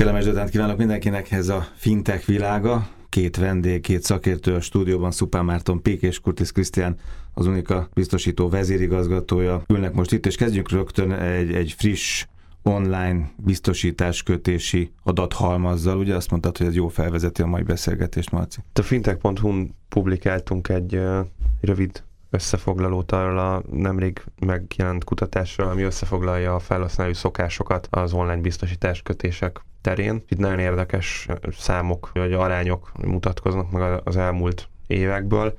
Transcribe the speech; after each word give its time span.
Kellemes 0.00 0.24
délután 0.24 0.48
kívánok 0.48 0.76
mindenkinek, 0.76 1.30
ez 1.30 1.48
a 1.48 1.66
fintech 1.74 2.26
világa. 2.26 2.88
Két 3.08 3.36
vendég, 3.36 3.80
két 3.80 4.02
szakértő 4.02 4.54
a 4.54 4.60
stúdióban, 4.60 5.10
Szupán 5.10 5.44
Márton 5.44 5.82
Pék 5.82 6.02
és 6.02 6.20
Kurtis 6.20 6.52
Krisztián, 6.52 6.96
az 7.34 7.46
Unika 7.46 7.88
biztosító 7.94 8.48
vezérigazgatója. 8.48 9.62
Ülnek 9.68 9.92
most 9.92 10.12
itt, 10.12 10.26
és 10.26 10.36
kezdjünk 10.36 10.70
rögtön 10.70 11.12
egy, 11.12 11.54
egy 11.54 11.74
friss 11.78 12.26
online 12.62 13.30
biztosítás 13.36 14.22
kötési 14.22 14.92
adathalmazzal. 15.02 15.98
Ugye 15.98 16.14
azt 16.14 16.30
mondtad, 16.30 16.56
hogy 16.56 16.66
ez 16.66 16.74
jó 16.74 16.88
felvezeti 16.88 17.42
a 17.42 17.46
mai 17.46 17.62
beszélgetést, 17.62 18.30
Marci? 18.30 18.60
A 18.72 18.82
fintech.hu-n 18.82 19.74
publikáltunk 19.88 20.68
egy 20.68 20.94
uh, 20.94 21.26
rövid 21.60 22.02
összefoglalót 22.30 23.12
arról 23.12 23.38
a 23.38 23.62
nemrég 23.70 24.22
megjelent 24.46 25.04
kutatásról, 25.04 25.68
ami 25.68 25.82
összefoglalja 25.82 26.54
a 26.54 26.58
felhasználói 26.58 27.14
szokásokat 27.14 27.88
az 27.90 28.12
online 28.12 28.40
biztosítás 28.40 29.02
kötések 29.02 29.60
terén. 29.80 30.22
Itt 30.28 30.38
nagyon 30.38 30.58
érdekes 30.58 31.26
számok, 31.52 32.10
vagy 32.14 32.32
arányok 32.32 32.92
mutatkoznak 33.02 33.70
meg 33.70 34.00
az 34.04 34.16
elmúlt 34.16 34.68
évekből, 34.86 35.58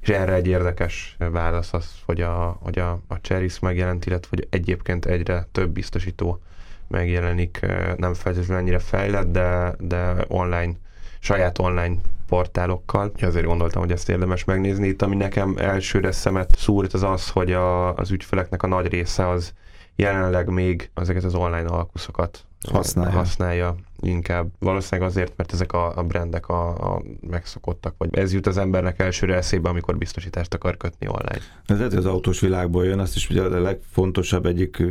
és 0.00 0.08
erre 0.08 0.32
egy 0.32 0.46
érdekes 0.46 1.16
válasz 1.18 1.72
az, 1.72 1.90
hogy 2.04 2.20
a, 2.20 2.58
hogy 2.62 2.78
a, 2.78 2.90
a 3.08 3.14
Cheris 3.14 3.58
megjelent, 3.58 4.06
illetve 4.06 4.28
hogy 4.30 4.46
egyébként 4.50 5.06
egyre 5.06 5.46
több 5.52 5.70
biztosító 5.70 6.40
megjelenik, 6.88 7.66
nem 7.96 8.14
feltétlenül 8.14 8.56
ennyire 8.56 8.78
fejlett, 8.78 9.32
de, 9.32 9.74
de 9.78 10.14
online, 10.28 10.72
saját 11.18 11.58
online 11.58 11.94
portálokkal. 12.28 13.12
Azért 13.20 13.46
gondoltam, 13.46 13.82
hogy 13.82 13.92
ezt 13.92 14.08
érdemes 14.08 14.44
megnézni. 14.44 14.88
Itt, 14.88 15.02
ami 15.02 15.16
nekem 15.16 15.54
elsőre 15.58 16.12
szemet 16.12 16.56
szúrt, 16.56 16.92
az 16.92 17.02
az, 17.02 17.30
hogy 17.30 17.52
a, 17.52 17.94
az 17.94 18.10
ügyfeleknek 18.10 18.62
a 18.62 18.66
nagy 18.66 18.86
része 18.86 19.28
az 19.28 19.52
jelenleg 19.96 20.48
még 20.48 20.90
ezeket 20.94 21.24
az 21.24 21.34
online 21.34 21.68
alkuszokat 21.68 22.46
használja. 22.72 23.10
használja 23.10 23.76
inkább. 24.02 24.48
Valószínűleg 24.58 25.10
azért, 25.10 25.32
mert 25.36 25.52
ezek 25.52 25.72
a, 25.72 25.96
a 25.96 26.02
brandek 26.02 26.48
a, 26.48 26.94
a 26.94 27.02
megszokottak, 27.20 27.94
vagy 27.98 28.16
ez 28.16 28.32
jut 28.32 28.46
az 28.46 28.58
embernek 28.58 28.98
elsőre 28.98 29.34
eszébe, 29.34 29.68
amikor 29.68 29.98
biztosítást 29.98 30.54
akar 30.54 30.76
kötni 30.76 31.08
online. 31.08 31.40
Ez 31.66 31.76
lehet, 31.76 31.92
hogy 31.92 31.98
az 31.98 32.06
autós 32.06 32.40
világból 32.40 32.84
jön, 32.84 32.98
azt 32.98 33.16
is 33.16 33.30
ugye 33.30 33.42
a 33.42 33.60
legfontosabb 33.60 34.46
egyik 34.46 34.82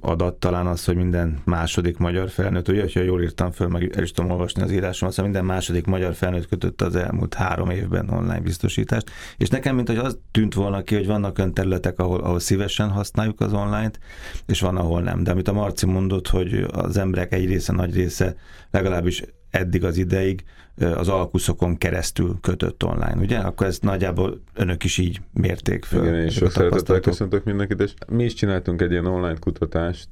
adat 0.00 0.34
talán 0.34 0.66
az, 0.66 0.84
hogy 0.84 0.96
minden 0.96 1.38
második 1.44 1.98
magyar 1.98 2.30
felnőtt, 2.30 2.68
ugye, 2.68 2.86
ha 2.94 3.00
jól 3.00 3.22
írtam 3.22 3.50
föl, 3.50 3.68
meg 3.68 3.96
el 3.96 4.02
is 4.02 4.12
tudom 4.12 4.30
olvasni 4.30 4.62
az 4.62 4.72
írásomat, 4.72 5.14
szóval 5.14 5.30
minden 5.30 5.54
második 5.54 5.86
magyar 5.86 6.14
felnőtt 6.14 6.48
kötött 6.48 6.82
az 6.82 6.96
elmúlt 6.96 7.34
három 7.34 7.70
évben 7.70 8.10
online 8.10 8.40
biztosítást, 8.40 9.10
és 9.36 9.48
nekem, 9.48 9.74
mint 9.74 9.88
hogy 9.88 9.96
az 9.96 10.18
tűnt 10.30 10.54
volna 10.54 10.82
ki, 10.82 10.94
hogy 10.94 11.06
vannak 11.06 11.38
olyan 11.38 11.54
területek, 11.54 11.98
ahol, 11.98 12.20
ahol 12.20 12.38
szívesen 12.38 12.90
használjuk 12.90 13.40
az 13.40 13.52
online-t, 13.52 13.98
és 14.46 14.60
van, 14.60 14.76
ahol 14.76 15.02
nem. 15.02 15.22
De 15.22 15.30
amit 15.30 15.48
a 15.48 15.52
Marci 15.52 15.86
mondott, 15.86 16.28
hogy 16.28 16.66
az 16.72 16.96
emberek 16.96 17.32
egy 17.32 17.46
része, 17.46 17.72
nagy 17.72 17.94
része 17.94 18.17
legalábbis 18.70 19.22
eddig 19.50 19.84
az 19.84 19.96
ideig 19.96 20.44
az 20.94 21.08
alkuszokon 21.08 21.76
keresztül 21.76 22.38
kötött 22.40 22.84
online, 22.84 23.16
ugye? 23.20 23.38
Akkor 23.38 23.66
ezt 23.66 23.82
nagyjából 23.82 24.40
önök 24.54 24.84
is 24.84 24.98
így 24.98 25.20
mérték 25.32 25.84
föl. 25.84 26.02
Igen, 26.02 26.14
én 26.14 26.26
is 26.26 26.34
sok 26.34 26.50
szeretettel 26.50 27.00
köszöntök 27.00 27.44
mindenkit, 27.44 27.80
és 27.80 27.94
mi 28.08 28.24
is 28.24 28.34
csináltunk 28.34 28.82
egy 28.82 28.90
ilyen 28.90 29.06
online 29.06 29.38
kutatást, 29.38 30.08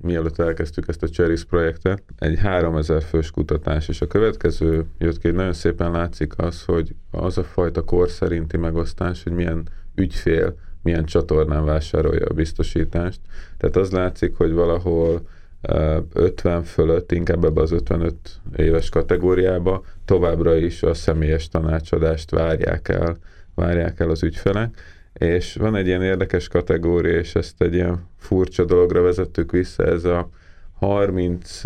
mielőtt 0.00 0.38
elkezdtük 0.38 0.88
ezt 0.88 1.02
a 1.02 1.08
Cheris 1.08 1.44
projektet, 1.44 2.02
egy 2.18 2.38
3000 2.38 3.02
fős 3.02 3.30
kutatás, 3.30 3.88
és 3.88 4.00
a 4.00 4.06
következő 4.06 4.84
jött 4.98 5.18
ki, 5.18 5.30
nagyon 5.30 5.52
szépen 5.52 5.90
látszik 5.90 6.38
az, 6.38 6.64
hogy 6.64 6.94
az 7.10 7.38
a 7.38 7.44
fajta 7.44 7.84
kor 7.84 8.08
szerinti 8.08 8.56
megosztás, 8.56 9.22
hogy 9.22 9.32
milyen 9.32 9.68
ügyfél, 9.94 10.56
milyen 10.82 11.04
csatornán 11.04 11.64
vásárolja 11.64 12.26
a 12.26 12.34
biztosítást. 12.34 13.20
Tehát 13.56 13.76
az 13.76 13.90
látszik, 13.90 14.36
hogy 14.36 14.52
valahol 14.52 15.28
50 15.60 16.62
fölött, 16.62 17.12
inkább 17.12 17.44
ebbe 17.44 17.60
az 17.60 17.72
55 17.72 18.14
éves 18.56 18.88
kategóriába 18.88 19.84
továbbra 20.04 20.56
is 20.56 20.82
a 20.82 20.94
személyes 20.94 21.48
tanácsadást 21.48 22.30
várják 22.30 22.88
el, 22.88 23.16
várják 23.54 24.00
el 24.00 24.10
az 24.10 24.22
ügyfelek, 24.22 24.74
és 25.12 25.54
van 25.54 25.76
egy 25.76 25.86
ilyen 25.86 26.02
érdekes 26.02 26.48
kategória, 26.48 27.18
és 27.18 27.34
ezt 27.34 27.62
egy 27.62 27.74
ilyen 27.74 28.08
furcsa 28.18 28.64
dologra 28.64 29.02
vezettük 29.02 29.50
vissza, 29.52 29.84
ez 29.84 30.04
a 30.04 30.30
30 30.78 31.60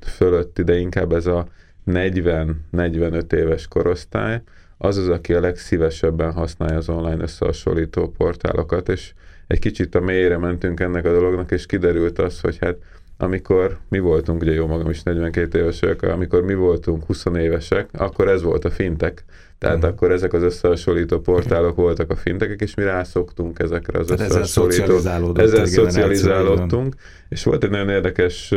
fölött, 0.00 0.60
de 0.60 0.76
inkább 0.76 1.12
ez 1.12 1.26
a 1.26 1.46
40-45 1.86 3.32
éves 3.32 3.68
korosztály, 3.68 4.42
az 4.78 4.96
az, 4.96 5.08
aki 5.08 5.34
a 5.34 5.40
legszívesebben 5.40 6.32
használja 6.32 6.76
az 6.76 6.88
online 6.88 7.22
összehasonlító 7.22 8.08
portálokat, 8.08 8.88
és 8.88 9.12
egy 9.46 9.58
kicsit 9.58 9.94
a 9.94 10.00
mélyre 10.00 10.38
mentünk 10.38 10.80
ennek 10.80 11.04
a 11.04 11.12
dolognak, 11.12 11.50
és 11.50 11.66
kiderült 11.66 12.18
az, 12.18 12.40
hogy 12.40 12.58
hát 12.58 12.76
amikor 13.22 13.78
mi 13.88 13.98
voltunk, 13.98 14.40
ugye 14.40 14.52
jó 14.52 14.66
magam 14.66 14.90
is 14.90 15.02
42 15.02 15.58
évesek, 15.58 16.02
amikor 16.02 16.42
mi 16.42 16.54
voltunk 16.54 17.04
20 17.04 17.24
évesek, 17.36 17.88
akkor 17.92 18.28
ez 18.28 18.42
volt 18.42 18.64
a 18.64 18.70
fintek. 18.70 19.24
Tehát 19.58 19.76
uh-huh. 19.76 19.90
akkor 19.90 20.12
ezek 20.12 20.32
az 20.32 20.42
összehasonlító 20.42 21.20
portálok 21.20 21.76
voltak 21.76 22.10
a 22.10 22.16
fintekek, 22.16 22.60
és 22.60 22.74
mi 22.74 22.82
rászoktunk 22.82 23.58
ezekre 23.58 23.98
az 23.98 24.06
Tehát 24.06 24.30
összehasonlító. 24.30 24.96
Ezzel 25.34 25.66
szocializálódtunk. 25.66 26.94
És 27.28 27.44
volt 27.44 27.64
egy 27.64 27.70
nagyon 27.70 27.88
érdekes 27.88 28.54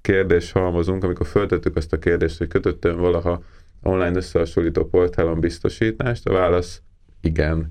kérdés 0.00 0.52
halmozunk, 0.52 1.04
amikor 1.04 1.26
föltettük 1.26 1.76
azt 1.76 1.92
a 1.92 1.98
kérdést, 1.98 2.38
hogy 2.38 2.48
kötöttem 2.48 2.96
valaha 2.96 3.42
online 3.82 4.16
összehasonlító 4.16 4.84
portálon 4.84 5.40
biztosítást, 5.40 6.28
a 6.28 6.32
válasz 6.32 6.82
igen. 7.20 7.68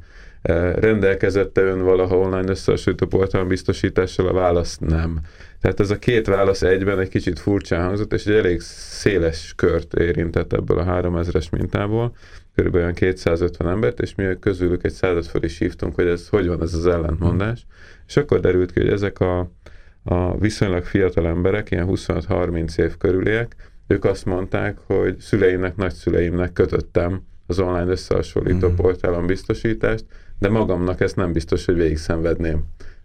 Rendelkezette 0.75 1.61
ön 1.61 1.83
valaha 1.83 2.17
online 2.17 2.50
összehasonlító 2.50 3.06
portálon 3.06 3.47
biztosítással? 3.47 4.28
A 4.28 4.33
válasz 4.33 4.78
nem. 4.78 5.19
Tehát 5.61 5.79
ez 5.79 5.89
a 5.89 6.00
két 6.00 6.28
válasz 6.28 6.61
egyben 6.61 7.00
egy 7.00 7.09
kicsit 7.09 7.39
furcsán 7.39 7.85
hangzott, 7.85 8.13
és 8.13 8.25
egy 8.25 8.35
elég 8.35 8.61
széles 8.61 9.53
kört 9.56 9.94
érintett 9.94 10.53
ebből 10.53 10.79
a 10.79 10.83
3000-es 10.85 11.51
mintából, 11.51 12.16
körülbelül 12.56 12.94
250 12.94 13.69
embert, 13.69 14.00
és 14.00 14.16
mi 14.16 14.25
közülük 14.39 14.83
egy 14.83 14.91
százat 14.91 15.25
föl 15.25 15.44
is 15.44 15.57
hívtunk, 15.57 15.95
hogy 15.95 16.07
ez 16.07 16.28
hogy 16.28 16.47
van 16.47 16.62
ez 16.62 16.73
az 16.73 16.88
ellentmondás. 16.88 17.66
És 18.07 18.17
akkor 18.17 18.39
derült 18.39 18.72
ki, 18.72 18.79
hogy 18.79 18.89
ezek 18.89 19.19
a, 19.19 19.51
a 20.03 20.38
viszonylag 20.38 20.83
fiatal 20.83 21.27
emberek, 21.27 21.72
ilyen 21.72 21.88
25-30 21.89 22.77
év 22.77 22.97
körüliek, 22.97 23.56
ők 23.88 24.06
azt 24.06 24.25
mondták, 24.25 24.77
hogy 24.85 25.19
szüleimnek, 25.19 25.75
nagyszüleimnek 25.75 26.53
kötöttem 26.53 27.22
az 27.47 27.59
online 27.59 27.91
összehasonlító 27.91 28.69
mm. 28.69 28.75
portálon 28.75 29.25
biztosítást, 29.25 30.06
de 30.40 30.50
magamnak 30.50 31.01
ezt 31.01 31.16
nem 31.16 31.31
biztos, 31.31 31.66
hogy 31.66 31.75
végig 31.75 31.97
szenvedném 31.97 32.63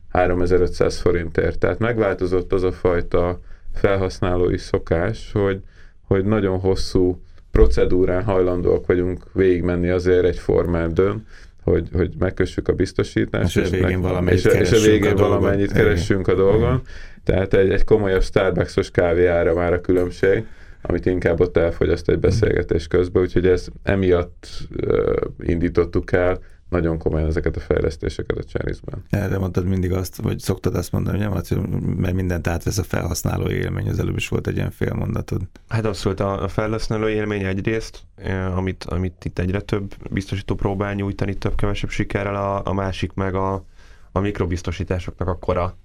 3500 0.08 1.00
forintért. 1.00 1.58
Tehát 1.58 1.78
megváltozott 1.78 2.52
az 2.52 2.62
a 2.62 2.72
fajta 2.72 3.40
felhasználói 3.74 4.58
szokás, 4.58 5.32
hogy, 5.32 5.60
hogy 6.06 6.24
nagyon 6.24 6.58
hosszú 6.58 7.22
procedúrán 7.50 8.24
hajlandóak 8.24 8.86
vagyunk 8.86 9.24
végigmenni 9.32 9.88
azért 9.88 10.24
egy 10.24 10.38
formádön, 10.38 11.26
hogy, 11.62 11.88
hogy 11.92 12.14
megkössük 12.18 12.68
a 12.68 12.72
biztosítást, 12.72 13.56
és, 13.56 13.62
és, 13.62 13.68
a 13.68 13.70
végén 13.70 13.98
meg, 13.98 14.34
és, 14.34 14.44
és 14.44 14.72
a 14.72 14.80
végén 14.80 15.12
a 15.12 15.28
valamennyit 15.28 15.72
keressünk 15.72 16.28
a 16.28 16.34
dolgon. 16.34 16.60
Igen. 16.60 16.82
Tehát 17.24 17.54
egy, 17.54 17.70
egy 17.70 17.84
komolyabb 17.84 18.22
Starbucks-os 18.22 18.90
kávéára 18.90 19.54
már 19.54 19.72
a 19.72 19.80
különbség, 19.80 20.44
amit 20.82 21.06
inkább 21.06 21.40
ott 21.40 21.56
elfogyaszt 21.56 22.08
egy 22.08 22.18
beszélgetés 22.18 22.86
közben, 22.86 23.22
úgyhogy 23.22 23.46
ez 23.46 23.66
emiatt 23.82 24.46
uh, 24.86 25.14
indítottuk 25.38 26.12
el, 26.12 26.38
nagyon 26.70 26.98
komolyan 26.98 27.28
ezeket 27.28 27.56
a 27.56 27.60
fejlesztéseket 27.60 28.38
a 28.38 28.42
Cherisben. 28.42 29.04
Erre 29.10 29.38
mondtad 29.38 29.64
mindig 29.64 29.92
azt, 29.92 30.16
vagy 30.16 30.38
szoktad 30.38 30.74
azt 30.74 30.92
mondani, 30.92 31.24
hogy 31.24 31.44
nem, 31.48 31.60
mert 31.96 32.14
mindent 32.14 32.46
átvesz 32.46 32.78
a 32.78 32.82
felhasználó 32.82 33.48
élmény, 33.48 33.88
az 33.88 33.98
előbb 33.98 34.16
is 34.16 34.28
volt 34.28 34.46
egy 34.46 34.56
ilyen 34.56 34.70
félmondatod. 34.70 35.40
Hát 35.68 35.84
abszolút 35.84 36.20
a, 36.20 36.42
a 36.42 36.48
felhasználó 36.48 37.08
élmény 37.08 37.44
egyrészt, 37.44 38.00
eh, 38.14 38.56
amit, 38.56 38.84
amit 38.84 39.24
itt 39.24 39.38
egyre 39.38 39.60
több 39.60 39.94
biztosító 40.10 40.54
próbál 40.54 40.94
nyújtani, 40.94 41.34
több-kevesebb 41.34 41.90
sikerrel, 41.90 42.34
a, 42.34 42.62
a 42.64 42.72
másik 42.72 43.12
meg 43.12 43.34
a, 43.34 43.64
a 44.12 44.20
mikrobiztosításoknak 44.20 45.28
a 45.28 45.38
kora, 45.38 45.76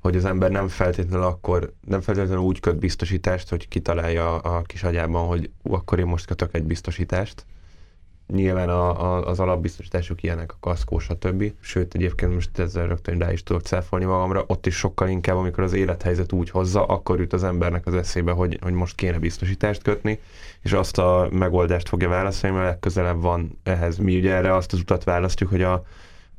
hogy 0.00 0.16
az 0.16 0.24
ember 0.24 0.50
nem 0.50 0.68
feltétlenül 0.68 1.26
akkor, 1.26 1.72
nem 1.86 2.00
feltétlenül 2.00 2.42
úgy 2.42 2.60
köt 2.60 2.78
biztosítást, 2.78 3.48
hogy 3.48 3.68
kitalálja 3.68 4.38
a 4.38 4.62
kis 4.62 4.82
agyában, 4.82 5.26
hogy 5.26 5.50
ú, 5.62 5.74
akkor 5.74 5.98
én 5.98 6.06
most 6.06 6.26
kötök 6.26 6.54
egy 6.54 6.64
biztosítást, 6.64 7.46
nyilván 8.32 8.68
a, 8.68 9.02
a, 9.02 9.26
az 9.26 9.40
alapbiztosítások 9.40 10.22
ilyenek, 10.22 10.52
a 10.52 10.56
kaszkó, 10.60 10.98
stb. 10.98 11.52
Sőt, 11.60 11.94
egyébként 11.94 12.34
most 12.34 12.58
ezzel 12.58 12.86
rögtön 12.86 13.18
rá 13.18 13.32
is 13.32 13.42
tudok 13.42 13.62
cáfolni 13.62 14.04
magamra, 14.04 14.44
ott 14.46 14.66
is 14.66 14.74
sokkal 14.74 15.08
inkább, 15.08 15.36
amikor 15.36 15.64
az 15.64 15.72
élethelyzet 15.72 16.32
úgy 16.32 16.50
hozza, 16.50 16.84
akkor 16.84 17.18
jut 17.18 17.32
az 17.32 17.44
embernek 17.44 17.86
az 17.86 17.94
eszébe, 17.94 18.32
hogy, 18.32 18.58
hogy 18.62 18.72
most 18.72 18.94
kéne 18.94 19.18
biztosítást 19.18 19.82
kötni, 19.82 20.18
és 20.62 20.72
azt 20.72 20.98
a 20.98 21.28
megoldást 21.32 21.88
fogja 21.88 22.08
válaszolni, 22.08 22.56
mert 22.56 22.68
legközelebb 22.68 23.20
van 23.20 23.58
ehhez. 23.62 23.96
Mi 23.96 24.16
ugye 24.16 24.34
erre 24.34 24.54
azt 24.54 24.72
az 24.72 24.78
utat 24.78 25.04
választjuk, 25.04 25.50
hogy 25.50 25.62
a, 25.62 25.84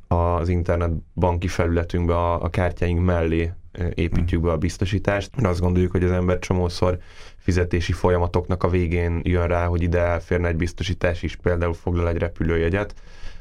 az 0.08 0.48
internet 0.48 0.90
banki 1.14 1.48
felületünkbe 1.48 2.14
a, 2.14 2.42
a 2.42 2.50
kártyáink 2.50 3.04
mellé 3.04 3.52
építjük 3.94 4.42
be 4.42 4.50
a 4.50 4.56
biztosítást. 4.56 5.30
Azt 5.42 5.60
gondoljuk, 5.60 5.90
hogy 5.90 6.04
az 6.04 6.10
ember 6.10 6.38
csomószor 6.38 6.98
fizetési 7.36 7.92
folyamatoknak 7.92 8.62
a 8.62 8.68
végén 8.68 9.20
jön 9.24 9.46
rá, 9.46 9.66
hogy 9.66 9.82
ide 9.82 9.98
elférne 9.98 10.48
egy 10.48 10.56
biztosítás 10.56 11.22
is, 11.22 11.36
például 11.36 11.74
foglal 11.74 12.08
egy 12.08 12.16
repülőjegyet, 12.16 12.94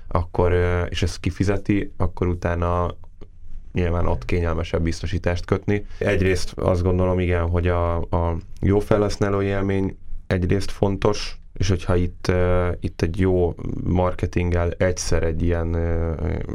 akkor, 0.07 0.53
és 0.89 1.03
ezt 1.03 1.19
kifizeti, 1.19 1.91
akkor 1.97 2.27
utána 2.27 2.95
nyilván 3.73 4.07
ott 4.07 4.25
kényelmesebb 4.25 4.81
biztosítást 4.81 5.45
kötni. 5.45 5.85
Egyrészt 5.97 6.51
azt 6.51 6.83
gondolom, 6.83 7.19
igen, 7.19 7.49
hogy 7.49 7.67
a, 7.67 7.95
a 7.97 8.37
jó 8.61 8.79
felhasználói 8.79 9.45
élmény 9.45 9.97
egyrészt 10.27 10.71
fontos, 10.71 11.40
és 11.61 11.69
hogyha 11.69 11.95
itt, 11.95 12.31
itt 12.79 13.01
egy 13.01 13.19
jó 13.19 13.55
marketinggel 13.83 14.71
egyszer 14.77 15.23
egy 15.23 15.41
ilyen 15.41 15.77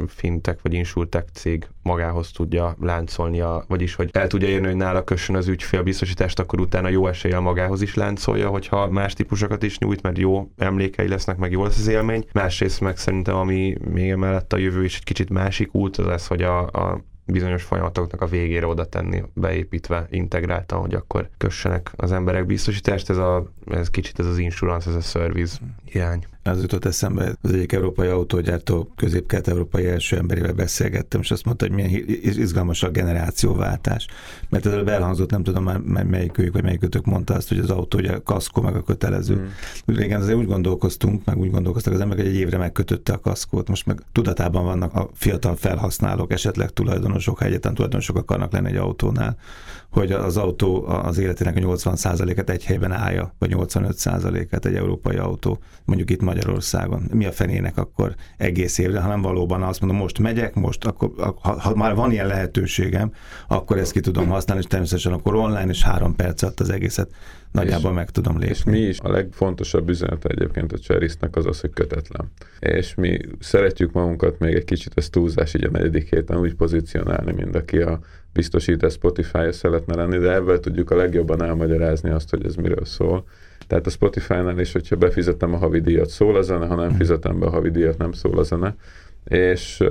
fintek 0.07 0.61
vagy 0.61 0.73
insultek 0.73 1.27
cég 1.33 1.67
magához 1.83 2.31
tudja 2.31 2.75
láncolni, 2.81 3.41
a, 3.41 3.63
vagyis 3.67 3.95
hogy 3.95 4.09
el 4.13 4.27
tudja 4.27 4.47
érni, 4.47 4.67
hogy 4.67 4.75
nála 4.75 5.03
kössön 5.03 5.35
az 5.35 5.47
ügyfél 5.47 5.83
biztosítást, 5.83 6.39
akkor 6.39 6.59
utána 6.59 6.89
jó 6.89 7.07
eséllyel 7.07 7.39
magához 7.39 7.81
is 7.81 7.95
láncolja, 7.95 8.49
hogyha 8.49 8.89
más 8.89 9.13
típusokat 9.13 9.63
is 9.63 9.77
nyújt, 9.77 10.01
mert 10.01 10.17
jó 10.17 10.51
emlékei 10.57 11.07
lesznek, 11.07 11.37
meg 11.37 11.51
jó 11.51 11.63
lesz 11.63 11.79
az 11.79 11.87
élmény. 11.87 12.27
Másrészt 12.33 12.81
meg 12.81 12.97
szerintem, 12.97 13.35
ami 13.35 13.77
még 13.91 14.09
emellett 14.09 14.53
a 14.53 14.57
jövő 14.57 14.83
is 14.83 14.95
egy 14.95 15.03
kicsit 15.03 15.29
másik 15.29 15.73
út, 15.73 15.97
az 15.97 16.07
az, 16.07 16.27
hogy 16.27 16.41
a, 16.41 16.59
a 16.59 17.03
bizonyos 17.27 17.63
folyamatoknak 17.63 18.21
a 18.21 18.25
végére 18.25 18.67
oda 18.67 18.85
tenni, 18.85 19.23
beépítve, 19.33 20.07
integráltan, 20.09 20.79
hogy 20.79 20.93
akkor 20.93 21.29
kössenek 21.37 21.91
az 21.95 22.11
emberek 22.11 22.45
biztosítást. 22.45 23.09
Ez, 23.09 23.17
a, 23.17 23.51
ez 23.71 23.89
kicsit 23.89 24.19
ez 24.19 24.25
az 24.25 24.37
insurance, 24.37 24.89
ez 24.89 24.95
a 24.95 25.01
service 25.01 25.57
hiány. 25.85 26.25
Az 26.47 26.61
jutott 26.61 26.85
eszembe, 26.85 27.35
az 27.41 27.53
egyik 27.53 27.71
európai 27.71 28.07
autógyártó 28.07 28.91
közép-kelet-európai 28.95 29.85
első 29.85 30.17
emberével 30.17 30.53
beszélgettem, 30.53 31.21
és 31.21 31.31
azt 31.31 31.45
mondta, 31.45 31.65
hogy 31.65 31.75
milyen 31.75 32.05
izgalmas 32.21 32.83
a 32.83 32.89
generációváltás. 32.89 34.07
Mert 34.49 34.65
ez 34.65 34.73
elhangzott, 34.87 35.31
nem 35.31 35.43
tudom 35.43 35.63
már 35.63 36.03
melyikőjük, 36.03 36.53
vagy 36.53 36.63
melyikőtök 36.63 37.05
mondta 37.05 37.33
azt, 37.33 37.47
hogy 37.47 37.57
az 37.59 37.69
autó 37.69 37.97
ugye 37.97 38.17
kaszkó 38.23 38.61
meg 38.61 38.75
a 38.75 38.83
kötelező. 38.83 39.35
Mm. 39.35 39.95
Régen 39.95 40.21
azért 40.21 40.37
úgy 40.37 40.47
gondolkoztunk, 40.47 41.25
meg 41.25 41.37
úgy 41.37 41.51
gondolkoztak 41.51 41.93
az 41.93 41.99
emberek, 41.99 42.25
hogy 42.25 42.33
egy 42.33 42.39
évre 42.39 42.57
megkötötte 42.57 43.13
a 43.13 43.19
kaszkót, 43.19 43.67
most 43.67 43.85
meg 43.85 44.01
tudatában 44.11 44.63
vannak 44.63 44.93
a 44.93 45.09
fiatal 45.13 45.55
felhasználók, 45.55 46.31
esetleg 46.31 46.69
tulajdonosok, 46.69 47.37
ha 47.37 47.45
egyetlen 47.45 47.73
tulajdonosok 47.73 48.17
akarnak 48.17 48.51
lenni 48.51 48.69
egy 48.69 48.75
autónál, 48.75 49.37
hogy 49.89 50.11
az 50.11 50.37
autó 50.37 50.85
az 50.85 51.17
életének 51.17 51.55
a 51.55 51.59
80%-et 51.59 52.49
egy 52.49 52.65
helyben 52.65 52.91
állja, 52.91 53.33
vagy 53.39 53.51
85%-et 53.55 54.65
egy 54.65 54.75
európai 54.75 55.15
autó, 55.15 55.59
mondjuk 55.85 56.09
itt 56.09 56.21
Magyarországon. 56.37 57.01
Mi 57.13 57.25
a 57.25 57.31
fenének 57.31 57.77
akkor 57.77 58.15
egész 58.37 58.77
évre, 58.77 58.99
hanem 58.99 59.21
valóban 59.21 59.63
azt 59.63 59.79
mondom, 59.79 59.97
most 59.99 60.19
megyek, 60.19 60.55
most, 60.55 60.85
akkor, 60.85 61.11
ha, 61.41 61.59
ha 61.59 61.75
már 61.75 61.95
van 61.95 62.11
ilyen 62.11 62.27
lehetőségem, 62.27 63.11
akkor 63.47 63.77
ezt 63.77 63.91
ki 63.91 63.99
tudom 63.99 64.27
használni, 64.27 64.61
és 64.63 64.69
természetesen 64.69 65.13
akkor 65.13 65.35
online, 65.35 65.69
és 65.69 65.83
három 65.83 66.15
perc 66.15 66.41
alatt 66.41 66.59
az 66.59 66.69
egészet 66.69 67.09
nagyjából 67.51 67.93
meg 67.93 68.09
tudom 68.09 68.39
lépni. 68.39 68.55
És 68.55 68.63
mi 68.63 68.79
is 68.79 68.99
a 68.99 69.11
legfontosabb 69.11 69.89
üzenete 69.89 70.29
egyébként 70.29 70.73
a 70.73 70.77
Cherisnek 70.77 71.35
az 71.35 71.45
az, 71.45 71.59
hogy 71.59 71.73
kötetlen. 71.73 72.31
És 72.59 72.95
mi 72.95 73.19
szeretjük 73.39 73.91
magunkat 73.91 74.39
még 74.39 74.55
egy 74.55 74.63
kicsit, 74.63 74.91
ez 74.95 75.09
túlzás 75.09 75.53
így 75.53 75.63
a 75.63 75.69
negyedik 75.69 76.09
héten 76.09 76.37
úgy 76.37 76.55
pozícionálni, 76.55 77.31
mint 77.31 77.55
aki 77.55 77.77
a 77.77 77.99
biztosít 78.33 78.91
Spotify-ja 78.91 79.51
szeretne 79.51 79.95
lenni, 79.95 80.17
de 80.17 80.33
ebből 80.33 80.59
tudjuk 80.59 80.91
a 80.91 80.95
legjobban 80.95 81.43
elmagyarázni 81.43 82.09
azt, 82.09 82.29
hogy 82.29 82.45
ez 82.45 82.55
miről 82.55 82.85
szól. 82.85 83.25
Tehát 83.67 83.85
a 83.85 83.89
Spotify-nál 83.89 84.59
is, 84.59 84.71
hogyha 84.71 84.95
befizetem 84.95 85.53
a 85.53 85.57
havidíjat, 85.57 86.09
szól 86.09 86.35
a 86.35 86.41
zene, 86.41 86.65
ha 86.65 86.75
nem 86.75 86.87
mhm. 86.87 86.97
fizetem 86.97 87.39
be 87.39 87.45
a 87.45 87.49
havidíjat, 87.49 87.97
nem 87.97 88.11
szól 88.11 88.39
a 88.39 88.43
zene. 88.43 88.75
És 89.23 89.83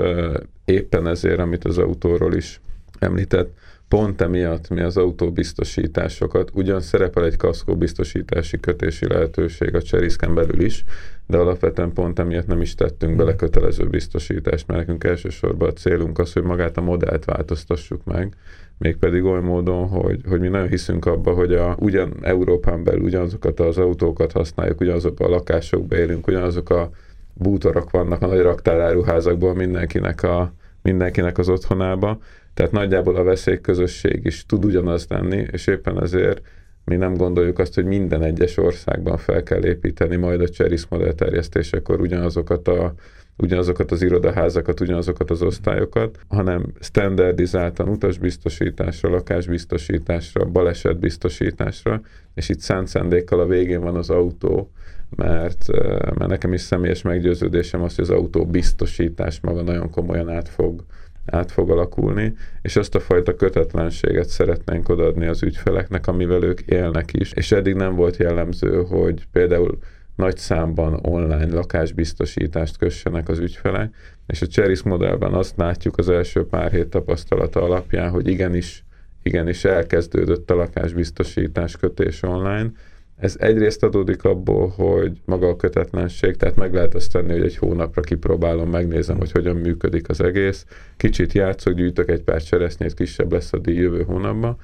éppen 0.65 1.07
ezért, 1.07 1.39
amit 1.39 1.65
az 1.65 1.79
autóról 1.79 2.35
is 2.35 2.61
említett, 2.99 3.55
pont 3.97 4.21
emiatt 4.21 4.69
mi 4.69 4.81
az 4.81 4.97
autóbiztosításokat, 4.97 6.51
ugyan 6.55 6.81
szerepel 6.81 7.25
egy 7.25 7.37
kaszkó 7.37 7.77
biztosítási 7.77 8.61
kötési 8.61 9.07
lehetőség 9.09 9.75
a 9.75 9.83
Cserisken 9.83 10.35
belül 10.35 10.61
is, 10.61 10.85
de 11.27 11.37
alapvetően 11.37 11.93
pont 11.93 12.19
emiatt 12.19 12.47
nem 12.47 12.61
is 12.61 12.75
tettünk 12.75 13.17
bele 13.17 13.37
kötelező 13.37 13.87
biztosítást, 13.87 14.67
mert 14.67 14.81
nekünk 14.81 15.05
elsősorban 15.05 15.69
a 15.69 15.73
célunk 15.73 16.19
az, 16.19 16.33
hogy 16.33 16.43
magát 16.43 16.77
a 16.77 16.81
modellt 16.81 17.25
változtassuk 17.25 18.05
meg, 18.05 18.37
mégpedig 18.79 19.25
oly 19.25 19.41
módon, 19.41 19.89
hogy, 19.89 20.21
hogy 20.29 20.41
mi 20.41 20.49
nagyon 20.49 20.69
hiszünk 20.69 21.07
abba, 21.07 21.33
hogy 21.33 21.55
a, 21.55 21.77
ugyan 21.79 22.15
Európán 22.23 22.85
belül 22.85 23.03
ugyanazokat 23.03 23.61
az 23.61 23.79
autókat 23.79 24.33
használjuk, 24.33 24.81
ugyanazok 24.81 25.21
a 25.21 25.29
lakásokba 25.29 25.97
élünk, 25.97 26.27
ugyanazok 26.27 26.71
a 26.71 26.91
bútorok 27.33 27.91
vannak 27.91 28.23
a 28.23 28.27
nagy 28.27 28.41
raktáráruházakból 28.41 29.55
mindenkinek, 29.55 30.23
a, 30.23 30.53
mindenkinek 30.83 31.39
az 31.39 31.49
otthonába, 31.49 32.19
tehát 32.57 32.73
nagyjából 32.73 33.17
a 33.17 33.23
veszélyközösség 33.23 34.25
is 34.25 34.47
tud 34.47 34.65
ugyanaz 34.65 35.07
lenni, 35.09 35.47
és 35.51 35.67
éppen 35.67 36.03
ezért 36.03 36.41
mi 36.85 36.97
nem 36.97 37.15
gondoljuk 37.15 37.59
azt, 37.59 37.75
hogy 37.75 37.85
minden 37.85 38.23
egyes 38.23 38.57
országban 38.57 39.17
fel 39.17 39.43
kell 39.43 39.65
építeni 39.65 40.17
majd 40.17 40.41
a 40.41 40.49
Cheris 40.49 40.87
modell 40.89 41.13
terjesztésekor 41.13 42.01
ugyanazokat 42.01 42.69
a 42.69 42.95
ugyanazokat 43.37 43.91
az 43.91 44.03
irodaházakat, 44.03 44.81
ugyanazokat 44.81 45.31
az 45.31 45.43
osztályokat, 45.43 46.19
hanem 46.29 46.73
standardizáltan 46.81 47.89
utasbiztosításra, 47.89 49.11
lakásbiztosításra, 49.11 50.45
balesetbiztosításra, 50.45 52.01
és 52.35 52.49
itt 52.49 52.61
szánt 52.61 52.87
szándékkal 52.87 53.41
a 53.41 53.47
végén 53.47 53.81
van 53.81 53.97
az 53.97 54.11
autó, 54.11 54.71
mert, 55.17 55.67
mert 56.15 56.27
nekem 56.27 56.53
is 56.53 56.61
személyes 56.61 57.03
meggyőződésem 57.03 57.83
az, 57.83 57.95
hogy 57.95 58.05
az 58.05 58.11
autó 58.11 58.47
biztosítás 58.47 59.41
maga 59.41 59.63
nagyon 59.63 59.91
komolyan 59.91 60.29
át 60.29 60.49
fog, 60.49 60.85
át 61.27 61.53
fog 61.53 61.71
alakulni, 61.71 62.35
és 62.63 62.77
azt 62.77 62.95
a 62.95 63.01
fajta 63.01 63.35
kötetlenséget 63.35 64.29
szeretnénk 64.29 64.89
odaadni 64.89 65.27
az 65.27 65.43
ügyfeleknek, 65.43 66.07
amivel 66.07 66.43
ők 66.43 66.61
élnek 66.61 67.13
is. 67.13 67.33
És 67.33 67.53
eddig 67.53 67.75
nem 67.75 67.95
volt 67.95 68.17
jellemző, 68.17 68.83
hogy 68.83 69.27
például 69.33 69.79
nagy 70.17 70.37
számban 70.37 70.99
online 71.03 71.55
lakásbiztosítást 71.55 72.77
kössenek 72.77 73.29
az 73.29 73.39
ügyfelek, 73.39 73.95
és 74.27 74.43
a 74.43 74.47
Cheris 74.47 74.83
modellben 74.83 75.35
azt 75.35 75.57
látjuk 75.57 75.99
az 75.99 76.09
első 76.09 76.47
pár 76.47 76.71
hét 76.71 76.89
tapasztalata 76.89 77.63
alapján, 77.63 78.11
hogy 78.11 78.29
igenis, 78.29 78.85
igenis 79.23 79.65
elkezdődött 79.65 80.51
a 80.51 80.55
lakásbiztosítás 80.55 81.77
kötés 81.77 82.23
online, 82.23 82.71
ez 83.17 83.37
egyrészt 83.39 83.83
adódik 83.83 84.25
abból, 84.25 84.69
hogy 84.69 85.21
maga 85.25 85.49
a 85.49 85.57
kötetlenség, 85.57 86.37
tehát 86.37 86.57
meg 86.57 86.75
lehet 86.75 86.95
azt 86.95 87.13
tenni, 87.13 87.33
hogy 87.33 87.43
egy 87.43 87.57
hónapra 87.57 88.01
kipróbálom, 88.01 88.71
megnézem, 88.71 89.17
hogy 89.17 89.31
hogyan 89.31 89.57
működik 89.57 90.09
az 90.09 90.21
egész. 90.21 90.67
Kicsit 90.97 91.33
játszok, 91.33 91.75
gyűjtök 91.75 92.11
egy 92.11 92.23
pár 92.23 92.43
cseresznyét, 92.43 92.95
kisebb 92.95 93.33
lesz 93.33 93.53
a 93.53 93.59
díj 93.59 93.77
jövő 93.77 94.03
hónapban. 94.03 94.57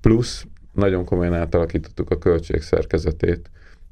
Plusz 0.00 0.46
nagyon 0.72 1.04
komolyan 1.04 1.34
átalakítottuk 1.34 2.10
a 2.10 2.18
költségszerkezetét 2.18 3.50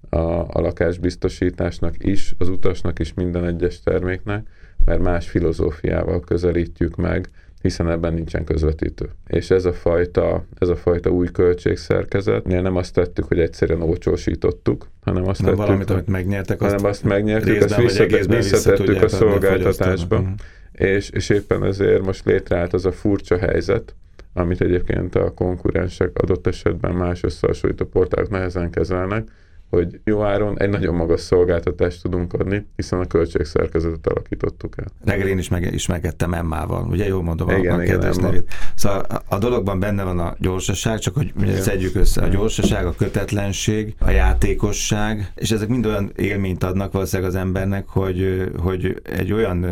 a, 0.09 0.19
a 0.41 0.61
lakásbiztosításnak 0.61 1.95
is, 1.99 2.35
az 2.39 2.49
utasnak 2.49 2.99
is, 2.99 3.15
minden 3.15 3.45
egyes 3.45 3.81
terméknek, 3.83 4.47
mert 4.85 5.03
más 5.03 5.29
filozófiával 5.29 6.21
közelítjük 6.21 6.97
meg 6.97 7.29
hiszen 7.63 7.91
ebben 7.91 8.15
nincsen 8.15 8.45
közvetítő. 8.45 9.11
És 9.27 9.51
ez 9.51 9.65
a 9.65 9.73
fajta, 9.73 10.45
ez 10.59 10.69
a 10.69 10.77
fajta 10.77 11.11
új 11.11 11.29
költségszerkezet, 11.29 12.45
nem 12.45 12.77
azt 12.77 12.95
tettük, 12.95 13.25
hogy 13.25 13.39
egyszerűen 13.39 13.83
olcsósítottuk, 13.83 14.89
hanem 15.01 15.29
azt 15.29 15.41
nem 15.41 15.51
tettük, 15.51 15.67
valamit, 15.67 15.91
amit 15.91 16.07
megnyertek, 16.07 16.61
azt 16.61 16.71
hanem 16.71 16.91
azt 16.91 17.05
megnyertük, 17.05 17.63
azt 17.63 17.77
visszatett, 17.77 18.35
visszatettük 18.35 19.03
a 19.03 19.09
szolgáltatásba. 19.09 20.19
Uh-huh. 20.19 20.35
És, 20.73 21.11
és 21.11 21.29
éppen 21.29 21.65
ezért 21.65 22.05
most 22.05 22.25
létreállt 22.25 22.73
az 22.73 22.87
a 22.87 22.93
furcsa 22.93 23.39
helyzet, 23.39 23.95
amit 24.33 24.61
egyébként 24.61 25.15
a 25.15 25.35
konkurensek 25.35 26.19
adott 26.19 26.47
esetben 26.47 26.95
más 26.95 27.23
összehasonlító 27.23 27.85
portálok 27.85 28.31
nehezen 28.31 28.71
kezelnek, 28.71 29.29
hogy 29.71 30.01
jó 30.05 30.23
áron 30.23 30.61
egy 30.61 30.69
nagyon 30.69 30.95
magas 30.95 31.21
szolgáltatást 31.21 32.03
tudunk 32.03 32.33
adni, 32.33 32.67
hiszen 32.77 33.01
a 33.01 33.07
költségszerkezetet 33.07 34.07
alakítottuk 34.07 34.75
el. 34.79 34.87
Reggel 35.05 35.27
én 35.27 35.39
is 35.39 35.49
meg, 35.49 35.75
ismerkedtem 35.75 36.35
Emmával, 36.35 36.87
ugye 36.91 37.07
jól 37.07 37.23
mondom 37.23 37.49
igen, 37.49 37.79
a, 37.79 37.83
a 37.83 37.85
kedves 37.85 38.17
nevét. 38.17 38.55
Szóval 38.75 38.99
a, 38.99 39.23
a 39.29 39.39
dologban 39.39 39.81
benne 39.81 40.03
van 40.03 40.19
a 40.19 40.35
gyorsaság, 40.39 40.99
csak 40.99 41.15
hogy 41.15 41.33
igen. 41.41 41.61
szedjük 41.61 41.95
össze 41.95 42.23
a 42.23 42.29
gyorsaság, 42.29 42.87
a 42.87 42.95
kötetlenség, 42.95 43.95
a 43.99 44.11
játékosság, 44.11 45.33
és 45.35 45.51
ezek 45.51 45.69
mind 45.69 45.87
olyan 45.87 46.13
élményt 46.17 46.65
adnak 46.65 46.93
valószínűleg 46.93 47.31
az 47.31 47.37
embernek, 47.37 47.89
hogy, 47.89 48.51
hogy 48.57 49.01
egy 49.03 49.33
olyan 49.33 49.67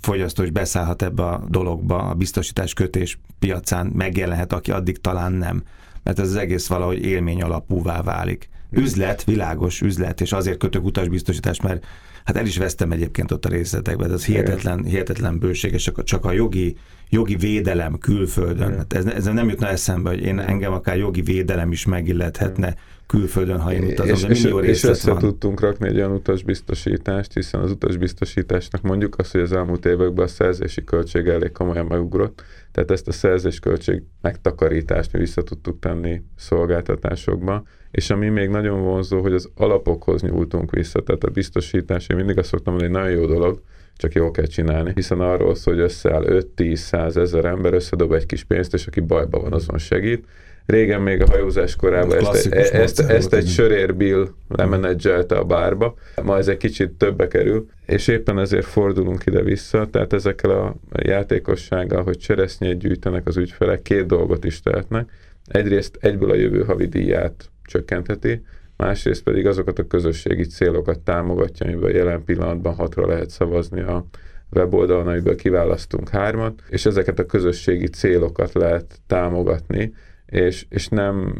fogyasztó 0.00 0.42
is 0.42 0.50
beszállhat 0.50 1.02
ebbe 1.02 1.22
a 1.22 1.44
dologba, 1.48 1.98
a 1.98 2.14
biztosítás 2.14 2.72
kötés 2.74 3.18
piacán 3.38 3.86
megjelenhet, 3.86 4.52
aki 4.52 4.70
addig 4.70 5.00
talán 5.00 5.32
nem. 5.32 5.62
Mert 6.02 6.18
ez 6.18 6.28
az 6.28 6.36
egész 6.36 6.66
valahogy 6.66 7.04
élmény 7.04 7.42
alapúvá 7.42 8.02
válik 8.02 8.48
üzlet, 8.76 9.24
világos 9.24 9.80
üzlet, 9.80 10.20
és 10.20 10.32
azért 10.32 10.58
kötök 10.58 10.84
utasbiztosítást, 10.84 11.62
mert 11.62 11.86
hát 12.24 12.36
el 12.36 12.46
is 12.46 12.56
vesztem 12.56 12.92
egyébként 12.92 13.30
ott 13.30 13.44
a 13.44 13.48
részletekben, 13.48 14.12
ez 14.12 14.24
hihetetlen, 14.24 14.84
hihetetlen 14.84 15.38
bőség, 15.38 15.72
és 15.72 15.90
csak 16.04 16.24
a 16.24 16.32
jogi, 16.32 16.76
jogi 17.08 17.36
védelem 17.36 17.98
külföldön, 17.98 18.76
hát 18.76 18.92
ez, 18.92 19.04
ez 19.04 19.24
nem 19.24 19.48
jutna 19.48 19.68
eszembe, 19.68 20.10
hogy 20.10 20.22
én 20.22 20.38
engem 20.38 20.72
akár 20.72 20.96
jogi 20.96 21.20
védelem 21.20 21.72
is 21.72 21.86
megillethetne 21.86 22.74
külföldön, 23.06 23.60
ha 23.60 23.72
én 23.72 23.84
utazom, 23.84 24.14
és, 24.30 24.42
de 24.42 24.48
millió 24.48 24.60
és, 24.60 24.68
és 24.68 24.84
össze 24.84 25.10
van. 25.10 25.18
tudtunk 25.18 25.60
rakni 25.60 25.88
egy 25.88 25.96
olyan 25.96 26.12
utasbiztosítást, 26.12 27.32
hiszen 27.32 27.60
az 27.60 27.70
utasbiztosításnak 27.70 28.82
mondjuk 28.82 29.18
azt, 29.18 29.32
hogy 29.32 29.40
az 29.40 29.52
elmúlt 29.52 29.86
években 29.86 30.24
a 30.24 30.28
szerzési 30.28 30.84
költség 30.84 31.26
elég 31.26 31.52
komolyan 31.52 31.86
megugrott, 31.86 32.42
tehát 32.72 32.90
ezt 32.90 33.08
a 33.08 33.12
szerzésköltség 33.12 34.02
megtakarítást 34.20 35.12
mi 35.12 35.18
vissza 35.18 35.42
tudtuk 35.42 35.78
tenni 35.78 36.22
szolgáltatásokba, 36.36 37.62
és 37.90 38.10
ami 38.10 38.28
még 38.28 38.48
nagyon 38.48 38.82
vonzó, 38.82 39.20
hogy 39.20 39.32
az 39.32 39.50
alapokhoz 39.54 40.22
nyúltunk 40.22 40.70
vissza, 40.70 41.02
tehát 41.02 41.24
a 41.24 41.30
biztosítás, 41.30 42.06
én 42.08 42.16
mindig 42.16 42.38
azt 42.38 42.48
szoktam 42.48 42.74
mondani, 42.74 42.92
hogy 42.94 43.02
nagyon 43.02 43.20
jó 43.20 43.26
dolog, 43.26 43.62
csak 43.96 44.12
jól 44.12 44.30
kell 44.30 44.46
csinálni, 44.46 44.92
hiszen 44.94 45.20
arról 45.20 45.54
szól, 45.54 45.74
hogy 45.74 45.82
összeáll 45.82 46.24
5-10-100 46.56 47.16
ezer 47.16 47.44
ember, 47.44 47.74
összedob 47.74 48.12
egy 48.12 48.26
kis 48.26 48.44
pénzt, 48.44 48.74
és 48.74 48.86
aki 48.86 49.00
bajban 49.00 49.42
van, 49.42 49.52
azon 49.52 49.78
segít. 49.78 50.26
Régen 50.66 51.00
még 51.00 51.22
a 51.22 51.26
hajózás 51.26 51.76
korában 51.76 52.18
ezt, 52.18 52.46
ezt, 52.46 52.72
ezt, 52.72 53.00
ezt 53.00 53.34
egy 53.34 53.48
sörér 53.48 53.94
Bill 53.94 54.28
lemenedzselte 54.48 55.36
a 55.36 55.44
bárba, 55.44 55.94
ma 56.22 56.36
ez 56.36 56.48
egy 56.48 56.56
kicsit 56.56 56.90
többe 56.90 57.28
kerül, 57.28 57.66
és 57.86 58.08
éppen 58.08 58.38
ezért 58.38 58.66
fordulunk 58.66 59.26
ide-vissza, 59.26 59.86
tehát 59.90 60.12
ezekkel 60.12 60.50
a 60.50 60.74
játékossággal, 60.92 62.02
hogy 62.02 62.18
cseresznyét 62.18 62.78
gyűjtenek 62.78 63.26
az 63.26 63.36
ügyfelek, 63.36 63.82
két 63.82 64.06
dolgot 64.06 64.44
is 64.44 64.60
tehetnek. 64.60 65.10
Egyrészt 65.46 65.98
egyből 66.00 66.30
a 66.30 66.34
jövő 66.34 66.64
havi 66.64 66.86
díját 66.86 67.50
csökkentheti, 67.64 68.42
másrészt 68.76 69.22
pedig 69.22 69.46
azokat 69.46 69.78
a 69.78 69.86
közösségi 69.86 70.44
célokat 70.44 70.98
támogatja, 71.00 71.66
amiben 71.66 71.94
jelen 71.94 72.24
pillanatban 72.24 72.74
hatra 72.74 73.06
lehet 73.06 73.30
szavazni 73.30 73.80
a 73.80 74.06
weboldalon, 74.50 75.08
amiből 75.08 75.36
kiválasztunk 75.36 76.08
hármat, 76.08 76.62
és 76.68 76.86
ezeket 76.86 77.18
a 77.18 77.26
közösségi 77.26 77.86
célokat 77.86 78.52
lehet 78.52 79.00
támogatni, 79.06 79.92
és, 80.26 80.66
és 80.68 80.88
nem, 80.88 81.34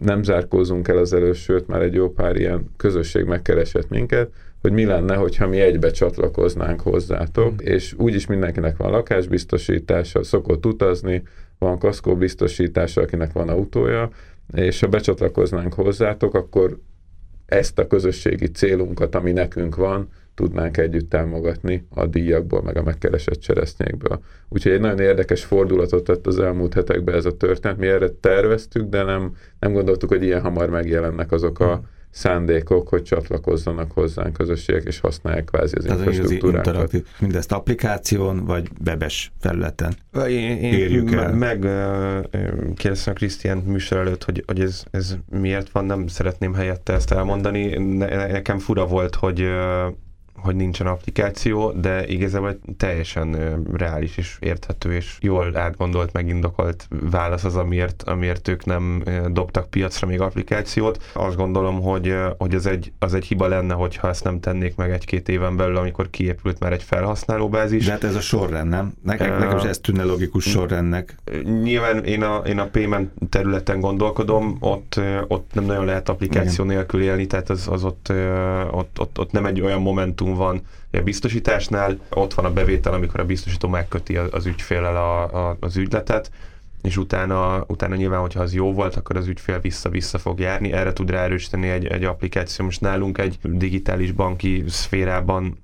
nem 0.00 0.22
zárkózunk 0.22 0.88
el 0.88 0.96
az 0.96 1.12
elő, 1.12 1.32
sőt 1.32 1.66
már 1.66 1.82
egy 1.82 1.94
jó 1.94 2.10
pár 2.10 2.36
ilyen 2.36 2.70
közösség 2.76 3.24
megkeresett 3.24 3.88
minket, 3.88 4.30
hogy 4.60 4.72
mi 4.72 4.84
lenne, 4.84 5.14
hogyha 5.14 5.48
mi 5.48 5.60
egybe 5.60 5.90
csatlakoznánk 5.90 6.80
hozzátok, 6.80 7.52
mm. 7.52 7.66
és 7.66 7.94
úgyis 7.96 8.26
mindenkinek 8.26 8.76
van 8.76 8.90
lakásbiztosítása, 8.90 10.22
szokott 10.22 10.66
utazni, 10.66 11.22
van 11.58 11.78
kaszkóbiztosítása, 11.78 13.00
akinek 13.00 13.32
van 13.32 13.48
autója, 13.48 14.10
és 14.54 14.80
ha 14.80 14.86
becsatlakoznánk 14.86 15.74
hozzátok, 15.74 16.34
akkor 16.34 16.78
ezt 17.46 17.78
a 17.78 17.86
közösségi 17.86 18.50
célunkat, 18.50 19.14
ami 19.14 19.32
nekünk 19.32 19.76
van, 19.76 20.08
tudnánk 20.40 20.76
együtt 20.76 21.10
támogatni 21.10 21.86
a 21.88 22.06
díjakból, 22.06 22.62
meg 22.62 22.76
a 22.76 22.82
megkeresett 22.82 23.40
cseresznyékből. 23.40 24.20
Úgyhogy 24.48 24.72
egy 24.72 24.80
nagyon 24.80 25.00
érdekes 25.00 25.44
fordulatot 25.44 26.04
tett 26.04 26.26
az 26.26 26.38
elmúlt 26.38 26.74
hetekben 26.74 27.14
ez 27.14 27.24
a 27.24 27.36
történet. 27.36 27.78
Mi 27.78 27.86
erre 27.86 28.08
terveztük, 28.08 28.88
de 28.88 29.02
nem, 29.02 29.36
nem 29.58 29.72
gondoltuk, 29.72 30.08
hogy 30.08 30.22
ilyen 30.22 30.40
hamar 30.40 30.70
megjelennek 30.70 31.32
azok 31.32 31.60
a 31.60 31.82
szándékok, 32.10 32.88
hogy 32.88 33.02
csatlakozzanak 33.02 33.92
hozzánk 33.92 34.32
közösségek, 34.32 34.84
és 34.84 35.00
használják 35.00 35.44
kvázi 35.44 35.76
az 35.76 35.84
Tehát 35.84 36.06
infrastruktúrákat. 36.06 36.92
Mindezt 37.18 37.52
applikáción, 37.52 38.44
vagy 38.44 38.68
webes 38.86 39.32
felületen 39.40 39.94
én, 40.28 40.56
én 40.56 40.72
érjük 40.72 41.12
el. 41.12 41.34
Meg 41.34 41.60
kérdeztem 42.74 43.14
Krisztián 43.14 43.58
műsor 43.58 43.98
előtt, 43.98 44.24
hogy, 44.24 44.44
hogy 44.46 44.60
ez, 44.60 44.82
ez 44.90 45.16
miért 45.30 45.70
van, 45.70 45.84
nem 45.84 46.06
szeretném 46.06 46.54
helyette 46.54 46.92
ezt 46.92 47.12
elmondani. 47.12 47.78
Ne, 47.78 48.26
nekem 48.26 48.58
fura 48.58 48.86
volt, 48.86 49.14
hogy 49.14 49.46
hogy 50.42 50.56
nincsen 50.56 50.86
applikáció, 50.86 51.72
de 51.72 52.06
igazából 52.06 52.58
teljesen 52.76 53.36
reális 53.72 54.16
és 54.16 54.36
érthető 54.40 54.94
és 54.94 55.16
jól 55.20 55.56
átgondolt, 55.56 56.12
megindokolt 56.12 56.88
válasz 57.10 57.44
az, 57.44 57.56
amiért, 57.56 58.02
amiért 58.02 58.48
ők 58.48 58.64
nem 58.64 59.02
dobtak 59.28 59.70
piacra 59.70 60.06
még 60.06 60.20
applikációt. 60.20 61.10
Azt 61.12 61.36
gondolom, 61.36 61.80
hogy, 61.82 62.14
hogy 62.38 62.54
az, 62.54 62.66
egy, 62.66 62.92
az 62.98 63.14
egy 63.14 63.24
hiba 63.24 63.46
lenne, 63.46 63.74
hogyha 63.74 64.08
ezt 64.08 64.24
nem 64.24 64.40
tennék 64.40 64.76
meg 64.76 64.90
egy-két 64.90 65.28
éven 65.28 65.56
belül, 65.56 65.76
amikor 65.76 66.10
kiépült 66.10 66.60
már 66.60 66.72
egy 66.72 66.82
felhasználóbázis. 66.82 67.84
De 67.84 67.90
hát 67.90 68.04
ez 68.04 68.14
a 68.14 68.20
sorrend, 68.20 68.68
nem? 68.68 68.92
Nekem, 69.02 69.38
nekem 69.38 69.56
is 69.56 69.62
ez 69.62 69.78
tűnne 69.78 70.04
logikus 70.04 70.44
sorrendnek. 70.44 71.16
Nyilván 71.62 72.04
én 72.04 72.22
a, 72.22 72.36
én 72.36 72.58
a 72.58 72.66
payment 72.66 73.10
területen 73.28 73.80
gondolkodom, 73.80 74.56
ott, 74.60 75.00
ott 75.28 75.50
nem 75.54 75.64
nagyon 75.64 75.84
lehet 75.84 76.08
applikáció 76.08 76.64
Igen. 76.64 76.76
nélkül 76.76 77.02
élni, 77.02 77.26
tehát 77.26 77.50
az, 77.50 77.68
az 77.70 77.84
ott, 77.84 78.12
ott, 78.70 79.00
ott, 79.00 79.18
ott 79.18 79.32
nem 79.32 79.46
egy 79.46 79.60
olyan 79.60 79.82
momentum, 79.82 80.29
momentum 80.30 80.62
van 80.90 81.00
a 81.00 81.04
biztosításnál, 81.04 81.98
ott 82.10 82.34
van 82.34 82.44
a 82.44 82.52
bevétel, 82.52 82.92
amikor 82.92 83.20
a 83.20 83.24
biztosító 83.24 83.68
megköti 83.68 84.16
az 84.16 84.46
ügyfélel 84.46 84.96
a, 84.96 85.48
a, 85.48 85.56
az 85.60 85.76
ügyletet, 85.76 86.30
és 86.82 86.96
utána, 86.96 87.64
utána 87.66 87.94
nyilván, 87.94 88.20
hogyha 88.20 88.40
az 88.40 88.54
jó 88.54 88.72
volt, 88.72 88.96
akkor 88.96 89.16
az 89.16 89.26
ügyfél 89.26 89.60
vissza-vissza 89.60 90.18
fog 90.18 90.40
járni. 90.40 90.72
Erre 90.72 90.92
tud 90.92 91.10
ráerősíteni 91.10 91.68
egy, 91.68 91.86
egy 91.86 92.04
applikáció. 92.04 92.64
Most 92.64 92.80
nálunk 92.80 93.18
egy 93.18 93.38
digitális 93.42 94.12
banki 94.12 94.64
szférában 94.68 95.58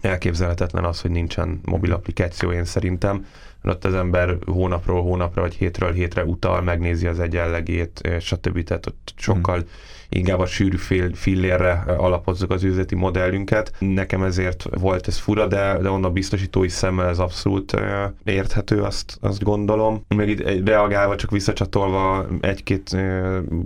elképzelhetetlen 0.00 0.84
az, 0.84 1.00
hogy 1.00 1.10
nincsen 1.10 1.60
mobil 1.64 1.92
applikáció, 1.92 2.52
én 2.52 2.64
szerintem. 2.64 3.26
Ott 3.64 3.84
az 3.84 3.94
ember 3.94 4.36
hónapról 4.46 5.02
hónapra, 5.02 5.40
vagy 5.40 5.54
hétről 5.54 5.92
hétre 5.92 6.24
utal, 6.24 6.62
megnézi 6.62 7.06
az 7.06 7.20
egyenlegét, 7.20 8.08
stb. 8.20 8.62
Tehát 8.62 8.86
ott 8.86 9.14
sokkal 9.16 9.56
hmm 9.56 9.68
inkább 10.10 10.38
a 10.38 10.46
sűrű 10.46 10.76
fillérre 11.12 11.84
alapozzuk 11.86 12.50
az 12.50 12.62
üzleti 12.62 12.94
modellünket. 12.94 13.72
Nekem 13.78 14.22
ezért 14.22 14.66
volt 14.78 15.08
ez 15.08 15.18
fura, 15.18 15.46
de, 15.46 15.78
de 15.82 15.90
onnan 15.90 16.12
biztosítói 16.12 16.68
szemmel 16.68 17.08
ez 17.08 17.18
abszolút 17.18 17.76
érthető, 18.24 18.82
azt, 18.82 19.18
azt 19.20 19.42
gondolom. 19.42 20.04
Még 20.08 20.28
itt 20.28 20.68
reagálva, 20.68 21.16
csak 21.16 21.30
visszacsatolva 21.30 22.26
egy-két 22.40 22.96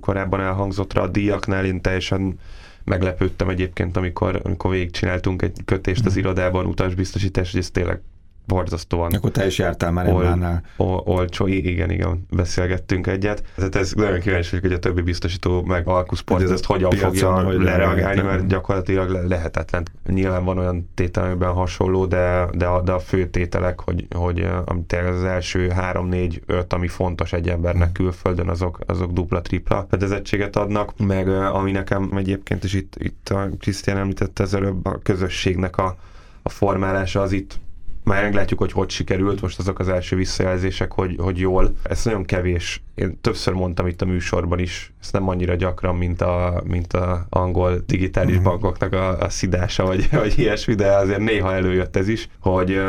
korábban 0.01 0.41
elhangzottra 0.41 1.03
a 1.03 1.09
díjaknál, 1.09 1.65
én 1.65 1.81
teljesen 1.81 2.39
meglepődtem 2.85 3.49
egyébként, 3.49 3.97
amikor, 3.97 4.41
amikor 4.43 4.71
végigcsináltunk 4.71 5.43
egy 5.43 5.59
kötést 5.65 6.07
az 6.07 6.13
mhm. 6.13 6.21
irodában, 6.21 6.67
utasbiztosítás, 6.67 7.51
hogy 7.51 7.61
ez 7.61 7.71
tényleg 7.71 8.01
borzasztóan. 8.47 9.13
Akkor 9.13 9.31
te 9.31 9.47
is 9.47 9.59
jártál 9.59 9.93
már 9.93 10.09
ol, 10.09 10.63
ol, 10.77 11.03
olcsó, 11.05 11.47
igen, 11.47 11.91
igen, 11.91 12.27
beszélgettünk 12.31 13.07
egyet. 13.07 13.43
Tehát 13.57 13.77
ez 13.77 13.93
nagyon 13.93 14.21
kíváncsi 14.21 14.49
vagyok, 14.51 14.65
hogy 14.65 14.75
a 14.75 14.79
többi 14.79 15.01
biztosító 15.01 15.63
meg 15.63 15.89
Alkusport 15.89 16.43
ez 16.43 16.51
ezt 16.51 16.65
hogyan 16.65 16.91
fogja 16.91 17.43
hogy 17.43 17.63
lereagálni, 17.63 18.21
mert 18.21 18.47
gyakorlatilag 18.47 19.27
lehetetlen. 19.29 19.83
Nyilván 20.07 20.45
van 20.45 20.59
olyan 20.59 20.91
tétel, 20.95 21.25
amiben 21.25 21.53
hasonló, 21.53 22.07
de, 22.07 22.47
de, 22.53 22.67
a, 22.67 22.83
de 22.83 22.93
a 22.93 22.99
fő 22.99 23.27
tételek, 23.27 23.81
hogy, 23.81 24.07
hogy 24.15 24.49
amit 24.65 24.93
az 24.93 25.25
első 25.25 25.69
három, 25.69 26.09
négy, 26.09 26.43
öt, 26.47 26.73
ami 26.73 26.89
fontos 26.89 27.33
egy 27.33 27.49
embernek 27.49 27.93
külföldön, 27.93 28.49
azok, 28.49 28.79
azok 28.87 29.13
dupla-tripla 29.13 29.87
fedezettséget 29.91 30.57
adnak, 30.57 30.99
meg 30.99 31.29
ami 31.29 31.71
nekem 31.71 32.11
egyébként 32.17 32.65
is 32.65 32.75
itt, 32.75 32.95
itt 32.99 33.29
a 33.29 33.49
Krisztián 33.59 33.97
említette 33.97 34.43
az 34.43 34.55
előbb, 34.55 34.87
a 34.87 34.99
közösségnek 35.03 35.77
a, 35.77 35.97
a 36.43 36.49
formálása 36.49 37.21
az 37.21 37.33
itt 37.33 37.59
már 38.05 38.23
meglátjuk, 38.23 38.59
hogy 38.59 38.73
hogy 38.73 38.91
sikerült, 38.91 39.41
most 39.41 39.59
azok 39.59 39.79
az 39.79 39.89
első 39.89 40.17
visszajelzések, 40.17 40.93
hogy, 40.93 41.17
hogy 41.19 41.39
jól. 41.39 41.77
Ez 41.83 42.05
nagyon 42.05 42.25
kevés. 42.25 42.83
Én 42.95 43.21
többször 43.21 43.55
mondtam 43.55 43.87
itt 43.87 44.03
a 44.03 44.05
műsorban 44.05 44.59
is, 44.59 44.93
ez 45.03 45.11
nem 45.13 45.29
annyira 45.29 45.55
gyakran, 45.55 45.97
mint 45.97 46.21
a, 46.21 46.63
mint 46.65 46.93
a 46.93 47.27
angol 47.29 47.83
digitális 47.87 48.37
uh-huh. 48.37 48.51
bankoknak 48.51 48.93
a, 48.93 49.19
a 49.19 49.29
szidása, 49.29 49.85
vagy, 49.85 50.09
vagy 50.23 50.39
ilyesmi, 50.39 50.75
de 50.75 50.93
azért 50.93 51.19
néha 51.19 51.55
előjött 51.55 51.97
ez 51.97 52.09
is, 52.09 52.29
hogy 52.41 52.81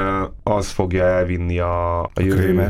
az 0.43 0.69
fogja 0.69 1.03
elvinni 1.03 1.59
a, 1.59 2.03
a 2.03 2.11
jövő 2.15 2.67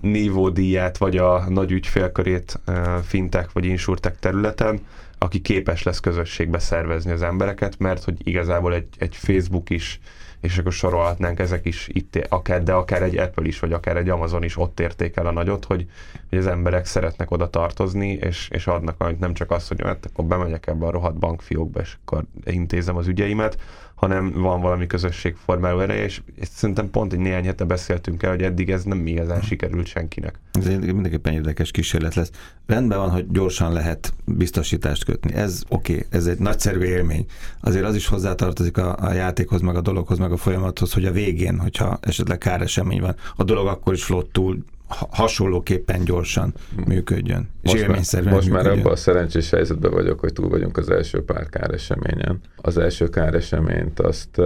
nívódíját, 0.00 0.98
vagy 0.98 1.16
a 1.16 1.44
nagy 1.48 1.70
ügyfélkörét 1.70 2.60
fintek 3.02 3.52
vagy 3.52 3.64
insurtek 3.64 4.18
területen, 4.18 4.80
aki 5.18 5.40
képes 5.40 5.82
lesz 5.82 6.00
közösségbe 6.00 6.58
szervezni 6.58 7.10
az 7.10 7.22
embereket, 7.22 7.78
mert 7.78 8.04
hogy 8.04 8.16
igazából 8.24 8.74
egy, 8.74 8.88
egy 8.98 9.16
Facebook 9.16 9.70
is 9.70 10.00
és 10.46 10.58
akkor 10.58 10.72
sorolhatnánk 10.72 11.38
ezek 11.38 11.64
is 11.64 11.88
itt, 11.92 12.26
akár, 12.28 12.62
de 12.62 12.72
akár 12.72 13.02
egy 13.02 13.18
Apple 13.18 13.46
is, 13.46 13.58
vagy 13.58 13.72
akár 13.72 13.96
egy 13.96 14.08
Amazon 14.08 14.42
is 14.42 14.56
ott 14.56 14.80
értékel 14.80 15.26
a 15.26 15.32
nagyot, 15.32 15.64
hogy, 15.64 15.86
hogy 16.28 16.38
az 16.38 16.46
emberek 16.46 16.86
szeretnek 16.86 17.30
oda 17.30 17.50
tartozni, 17.50 18.08
és, 18.08 18.48
és 18.52 18.66
adnak 18.66 18.94
amit 18.98 19.18
nem 19.18 19.34
csak 19.34 19.50
azt, 19.50 19.68
hogy 19.68 19.82
hát 19.82 20.06
akkor 20.06 20.24
bemegyek 20.24 20.66
ebbe 20.66 20.86
a 20.86 20.90
rohadt 20.90 21.18
bankfiókba, 21.18 21.80
és 21.80 21.96
akkor 22.04 22.24
intézem 22.44 22.96
az 22.96 23.06
ügyeimet, 23.06 23.58
hanem 23.96 24.32
van 24.32 24.60
valami 24.60 24.86
közösségformáló 24.86 25.80
ereje, 25.80 26.04
és, 26.04 26.20
és 26.34 26.48
szerintem 26.48 26.90
pont 26.90 27.12
egy 27.12 27.18
néhány 27.18 27.44
hete 27.44 27.64
beszéltünk 27.64 28.22
el, 28.22 28.30
hogy 28.30 28.42
eddig 28.42 28.70
ez 28.70 28.84
nem 28.84 29.06
igazán 29.06 29.40
sikerült 29.40 29.86
senkinek. 29.86 30.38
Ez 30.52 30.66
mindenképpen 30.66 31.32
érdekes 31.32 31.70
kísérlet 31.70 32.14
lesz. 32.14 32.30
Rendben 32.66 32.98
van, 32.98 33.10
hogy 33.10 33.30
gyorsan 33.30 33.72
lehet 33.72 34.12
biztosítást 34.24 35.04
kötni. 35.04 35.34
Ez 35.34 35.62
oké, 35.68 35.92
okay, 35.92 36.06
ez 36.10 36.26
egy 36.26 36.38
nagyszerű 36.38 36.80
élmény. 36.80 37.26
Azért 37.60 37.84
az 37.84 37.94
is 37.94 38.06
hozzátartozik 38.06 38.76
a, 38.78 38.96
a 39.00 39.12
játékhoz, 39.12 39.60
meg 39.60 39.76
a 39.76 39.80
dologhoz, 39.80 40.18
meg 40.18 40.32
a 40.32 40.36
folyamathoz, 40.36 40.92
hogy 40.92 41.04
a 41.04 41.12
végén, 41.12 41.58
hogyha 41.58 41.98
esetleg 42.02 42.38
káresemény 42.38 43.00
van, 43.00 43.16
a 43.36 43.44
dolog 43.44 43.66
akkor 43.66 43.92
is 43.92 44.04
flottul 44.04 44.64
hasonlóképpen 44.88 46.04
gyorsan 46.04 46.54
működjön. 46.86 47.48
Most, 47.62 47.86
már, 47.86 48.32
most 48.32 48.50
már 48.50 48.66
abban 48.66 48.92
a 48.92 48.96
szerencsés 48.96 49.50
helyzetben 49.50 49.90
vagyok, 49.90 50.20
hogy 50.20 50.32
túl 50.32 50.48
vagyunk 50.48 50.76
az 50.76 50.90
első 50.90 51.24
pár 51.24 51.48
káreseményen. 51.48 52.40
Az 52.56 52.78
első 52.78 53.08
káreseményt 53.08 54.00
azt 54.00 54.40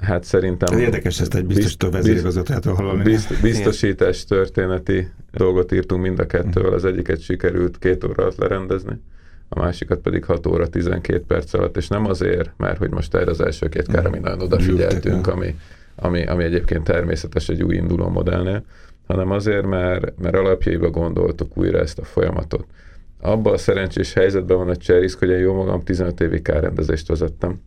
hát 0.00 0.24
szerintem... 0.24 0.74
Ez 0.74 0.80
érdekes 0.80 1.20
ezt 1.20 1.34
egy 1.34 1.46
biztosító 1.46 1.90
vezérigazgatójától 1.90 2.74
hallani. 2.74 3.02
Bizt, 3.02 3.40
biztosítás 3.42 4.24
történeti 4.24 5.08
dolgot 5.32 5.72
írtunk 5.72 6.02
mind 6.02 6.18
a 6.18 6.26
kettővel, 6.26 6.72
az 6.72 6.84
egyiket 6.84 7.20
sikerült 7.20 7.78
két 7.78 8.04
óra 8.04 8.22
alatt 8.22 8.36
lerendezni, 8.38 9.00
a 9.48 9.58
másikat 9.58 9.98
pedig 9.98 10.24
6 10.24 10.46
óra 10.46 10.68
12 10.68 11.24
perc 11.26 11.54
alatt, 11.54 11.76
és 11.76 11.88
nem 11.88 12.06
azért, 12.06 12.50
mert 12.56 12.78
hogy 12.78 12.90
most 12.90 13.14
erre 13.14 13.30
az 13.30 13.40
első 13.40 13.68
két 13.68 13.86
kár, 13.86 14.06
ami 14.06 14.18
nagyon 14.18 14.40
odafigyeltünk, 14.40 15.26
ami, 15.26 15.56
ami, 15.94 16.24
ami 16.26 16.44
egyébként 16.44 16.84
természetes 16.84 17.48
egy 17.48 17.62
új 17.62 17.74
induló 17.74 18.08
modellnél, 18.08 18.64
hanem 19.10 19.30
azért, 19.30 19.66
mert, 19.66 20.18
mert 20.18 20.36
alapjaiba 20.36 20.90
gondoltuk 20.90 21.56
újra 21.56 21.78
ezt 21.78 21.98
a 21.98 22.04
folyamatot. 22.04 22.66
Abban 23.20 23.52
a 23.52 23.56
szerencsés 23.56 24.12
helyzetben 24.12 24.56
van 24.56 24.68
a 24.68 24.76
Cserisk, 24.76 25.18
hogy 25.18 25.28
én 25.28 25.38
jó 25.38 25.54
magam 25.54 25.82
15 25.82 26.20
évig 26.20 26.42
kárrendezést 26.42 27.08
vezettem 27.08 27.60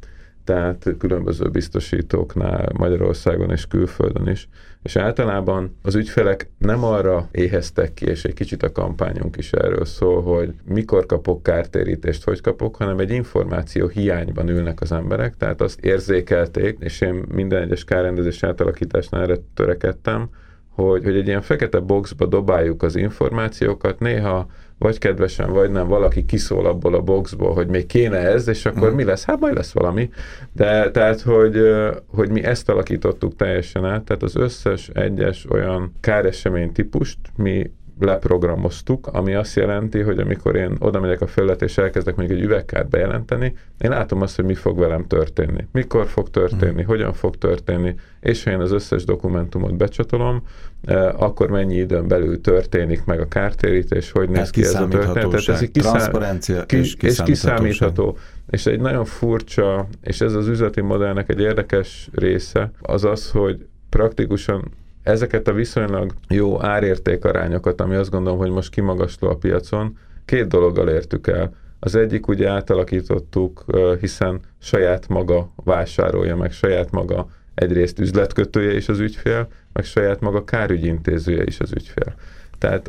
tehát 0.44 0.96
különböző 0.98 1.50
biztosítóknál 1.50 2.70
Magyarországon 2.78 3.52
és 3.52 3.68
külföldön 3.68 4.28
is. 4.28 4.48
És 4.82 4.96
általában 4.96 5.78
az 5.82 5.96
ügyfelek 5.96 6.50
nem 6.58 6.84
arra 6.84 7.28
éheztek 7.32 7.94
ki, 7.94 8.06
és 8.06 8.24
egy 8.24 8.34
kicsit 8.34 8.64
a 8.64 8.72
kampányunk 8.72 9.38
is 9.38 9.52
erről 9.52 9.86
szól, 9.86 10.22
hogy 10.22 10.54
mikor 10.66 11.06
kapok 11.06 11.44
kártérítést, 11.44 12.24
hogy 12.24 12.42
kapok, 12.42 12.76
hanem 12.76 13.00
egy 13.00 13.12
információ 13.12 13.88
hiányban 13.88 14.50
ülnek 14.50 14.82
az 14.82 14.92
emberek, 14.92 15.38
tehát 15.38 15.62
azt 15.62 15.80
érzékelték, 15.80 16.78
és 16.80 17.02
én 17.02 17.24
minden 17.34 17.62
egyes 17.62 17.84
kárrendezés 17.84 18.44
átalakításnál 18.44 19.22
erre 19.22 19.38
törekedtem, 19.54 20.30
hogy, 20.76 21.04
hogy 21.04 21.16
egy 21.16 21.28
ilyen 21.28 21.42
fekete 21.42 21.80
boxba 21.80 22.26
dobáljuk 22.26 22.84
az 22.84 22.96
információkat, 22.96 24.00
néha 24.00 24.48
vagy 24.78 24.98
kedvesen, 24.98 25.52
vagy 25.52 25.72
nem, 25.72 25.88
valaki 25.88 26.26
kiszól 26.26 26.66
abból 26.66 26.96
a 26.96 27.02
boxból, 27.02 27.54
hogy 27.54 27.68
még 27.68 27.86
kéne 27.86 28.18
ez, 28.18 28.48
és 28.48 28.66
akkor 28.66 28.92
mm. 28.92 28.96
mi 28.96 29.04
lesz? 29.04 29.26
Hát 29.26 29.40
majd 29.40 29.56
lesz 29.56 29.74
valami. 29.74 30.10
De 30.54 30.92
tehát, 30.92 31.22
hogy, 31.22 31.62
hogy 32.08 32.30
mi 32.30 32.44
ezt 32.44 32.70
alakítottuk 32.70 33.36
teljesen 33.36 33.86
át, 33.86 34.04
tehát 34.04 34.24
az 34.24 34.36
összes 34.36 34.90
egyes 34.90 35.46
olyan 35.50 35.94
káresemény 36.00 36.72
típust 36.72 37.18
mi 37.36 37.72
leprogramoztuk, 38.00 39.08
ami 39.08 39.34
azt 39.34 39.56
jelenti, 39.56 40.00
hogy 40.00 40.20
amikor 40.20 40.56
én 40.56 40.76
oda 40.80 41.00
megyek 41.00 41.22
a 41.22 41.28
felület 41.28 41.62
és 41.62 41.78
elkezdek 41.78 42.16
még 42.16 42.32
egy 42.32 42.42
üvegkárt 42.42 42.90
bejelenteni, 42.90 43.56
én 43.78 43.90
látom 43.90 44.22
azt, 44.22 44.36
hogy 44.36 44.46
mi 44.46 44.54
fog 44.54 44.80
velem 44.80 45.08
történni, 45.08 45.68
mikor 45.72 46.06
fog 46.06 46.30
történni, 46.30 46.82
mm. 46.82 46.86
hogyan 46.86 47.14
fog 47.14 47.38
történni, 47.38 47.96
és 48.20 48.44
ha 48.44 48.52
én 48.52 48.60
az 48.60 48.72
összes 48.72 49.04
dokumentumot 49.04 49.76
becsatolom, 49.76 50.44
eh, 50.84 51.22
akkor 51.22 51.50
mennyi 51.50 51.76
időn 51.76 52.08
belül 52.08 52.42
történik 52.42 53.06
meg 53.06 53.20
a 53.20 53.28
kártérítés, 53.28 54.12
hogy 54.12 54.30
néz 54.30 54.50
ki 54.50 54.64
ez 54.64 54.76
a 54.76 54.88
történet. 54.88 55.30
Tehát 55.30 55.48
ez 55.48 55.62
egy 55.62 55.72
kiszám, 55.72 56.40
ki, 56.66 56.78
és, 56.78 56.96
és 57.00 57.22
kiszámítható. 57.24 58.18
És 58.50 58.66
egy 58.66 58.80
nagyon 58.80 59.06
furcsa, 59.06 59.88
és 60.02 60.22
ez 60.22 60.34
az 60.34 60.48
üzleti 60.48 60.82
modellnek 60.82 61.30
egy 61.30 61.40
érdekes 61.40 62.10
része, 62.14 62.72
az 62.82 63.04
az, 63.04 63.30
hogy 63.30 63.66
praktikusan 63.90 64.72
ezeket 65.04 65.48
a 65.48 65.54
viszonylag 65.54 66.14
jó 66.30 66.64
árértékarányokat, 66.64 67.82
ami 67.82 67.96
azt 67.96 68.10
gondolom, 68.10 68.40
hogy 68.40 68.50
most 68.50 68.70
kimagasló 68.70 69.30
a 69.30 69.36
piacon, 69.36 69.98
két 70.26 70.48
dologgal 70.48 70.90
értük 70.90 71.28
el. 71.28 71.56
Az 71.80 71.96
egyik 71.96 72.28
ugye 72.28 72.50
átalakítottuk, 72.50 73.66
hiszen 74.00 74.40
saját 74.60 75.08
maga 75.08 75.54
vásárolja, 75.56 76.36
meg 76.36 76.52
saját 76.52 76.92
maga 76.92 77.28
egyrészt 77.54 78.00
üzletkötője 78.00 78.76
is 78.76 78.90
az 78.90 79.00
ügyfél, 79.00 79.48
meg 79.74 79.84
saját 79.84 80.20
maga 80.20 80.44
kárügyintézője 80.44 81.44
is 81.44 81.60
az 81.60 81.72
ügyfél. 81.72 82.16
Tehát 82.58 82.88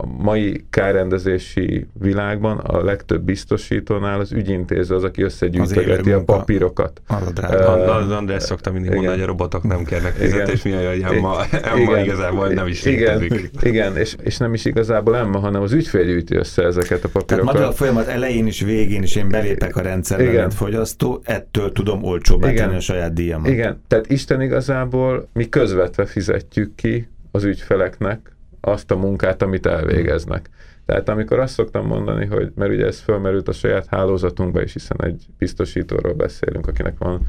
a 0.00 0.06
mai 0.06 0.64
kárrendezési 0.70 1.86
világban 1.92 2.58
a 2.58 2.84
legtöbb 2.84 3.22
biztosítónál 3.22 4.20
az 4.20 4.32
ügyintéző 4.32 4.94
az, 4.94 5.04
aki 5.04 5.22
összegyűjtögeti 5.22 6.12
a 6.12 6.24
papírokat. 6.24 7.02
Uh, 7.08 8.10
András 8.10 8.42
szokta 8.42 8.72
mindig 8.72 8.90
mondani, 8.90 9.14
hogy 9.14 9.22
a 9.22 9.26
robotok 9.26 9.62
nem 9.62 9.84
kérnek 9.84 10.12
fizetést, 10.12 10.64
mi 10.64 10.72
a 10.72 10.88
hogy 11.06 11.20
ma, 11.20 11.36
ma 11.84 11.98
igazából 11.98 12.48
nem 12.48 12.66
is 12.66 12.84
igen, 12.84 13.22
Igen, 13.60 13.96
és, 13.96 14.16
és 14.22 14.36
nem 14.36 14.54
is 14.54 14.64
igazából 14.64 15.16
Emma, 15.16 15.38
hanem 15.38 15.62
az 15.62 15.72
ügyfél 15.72 16.04
gyűjti 16.04 16.36
össze 16.36 16.62
ezeket 16.62 17.04
a 17.04 17.08
papírokat. 17.08 17.52
Tehát 17.54 17.68
a 17.68 17.72
folyamat 17.72 18.06
elején 18.06 18.46
is, 18.46 18.60
végén 18.60 19.02
is 19.02 19.16
én 19.16 19.28
belépek 19.28 19.76
a 19.76 19.80
rendszerbe, 19.80 20.24
igen. 20.24 20.40
mint 20.40 20.54
fogyasztó, 20.54 21.20
ettől 21.24 21.72
tudom 21.72 22.04
olcsóbbá 22.04 22.52
tenni 22.52 22.76
a 22.76 22.80
saját 22.80 23.12
díjamat. 23.12 23.48
Igen, 23.48 23.82
tehát 23.88 24.10
Isten 24.10 24.40
igazából 24.40 25.28
mi 25.32 25.48
közvetve 25.48 26.06
fizetjük 26.06 26.74
ki 26.74 27.08
az 27.30 27.44
ügyfeleknek 27.44 28.30
azt 28.60 28.90
a 28.90 28.96
munkát, 28.96 29.42
amit 29.42 29.66
elvégeznek. 29.66 30.50
Tehát 30.86 31.08
amikor 31.08 31.38
azt 31.38 31.54
szoktam 31.54 31.86
mondani, 31.86 32.26
hogy, 32.26 32.52
mert 32.54 32.72
ugye 32.72 32.86
ez 32.86 33.00
fölmerült 33.00 33.48
a 33.48 33.52
saját 33.52 33.86
hálózatunkba 33.86 34.62
is, 34.62 34.72
hiszen 34.72 34.96
egy 35.00 35.26
biztosítóról 35.38 36.12
beszélünk, 36.12 36.66
akinek 36.66 36.98
van 36.98 37.20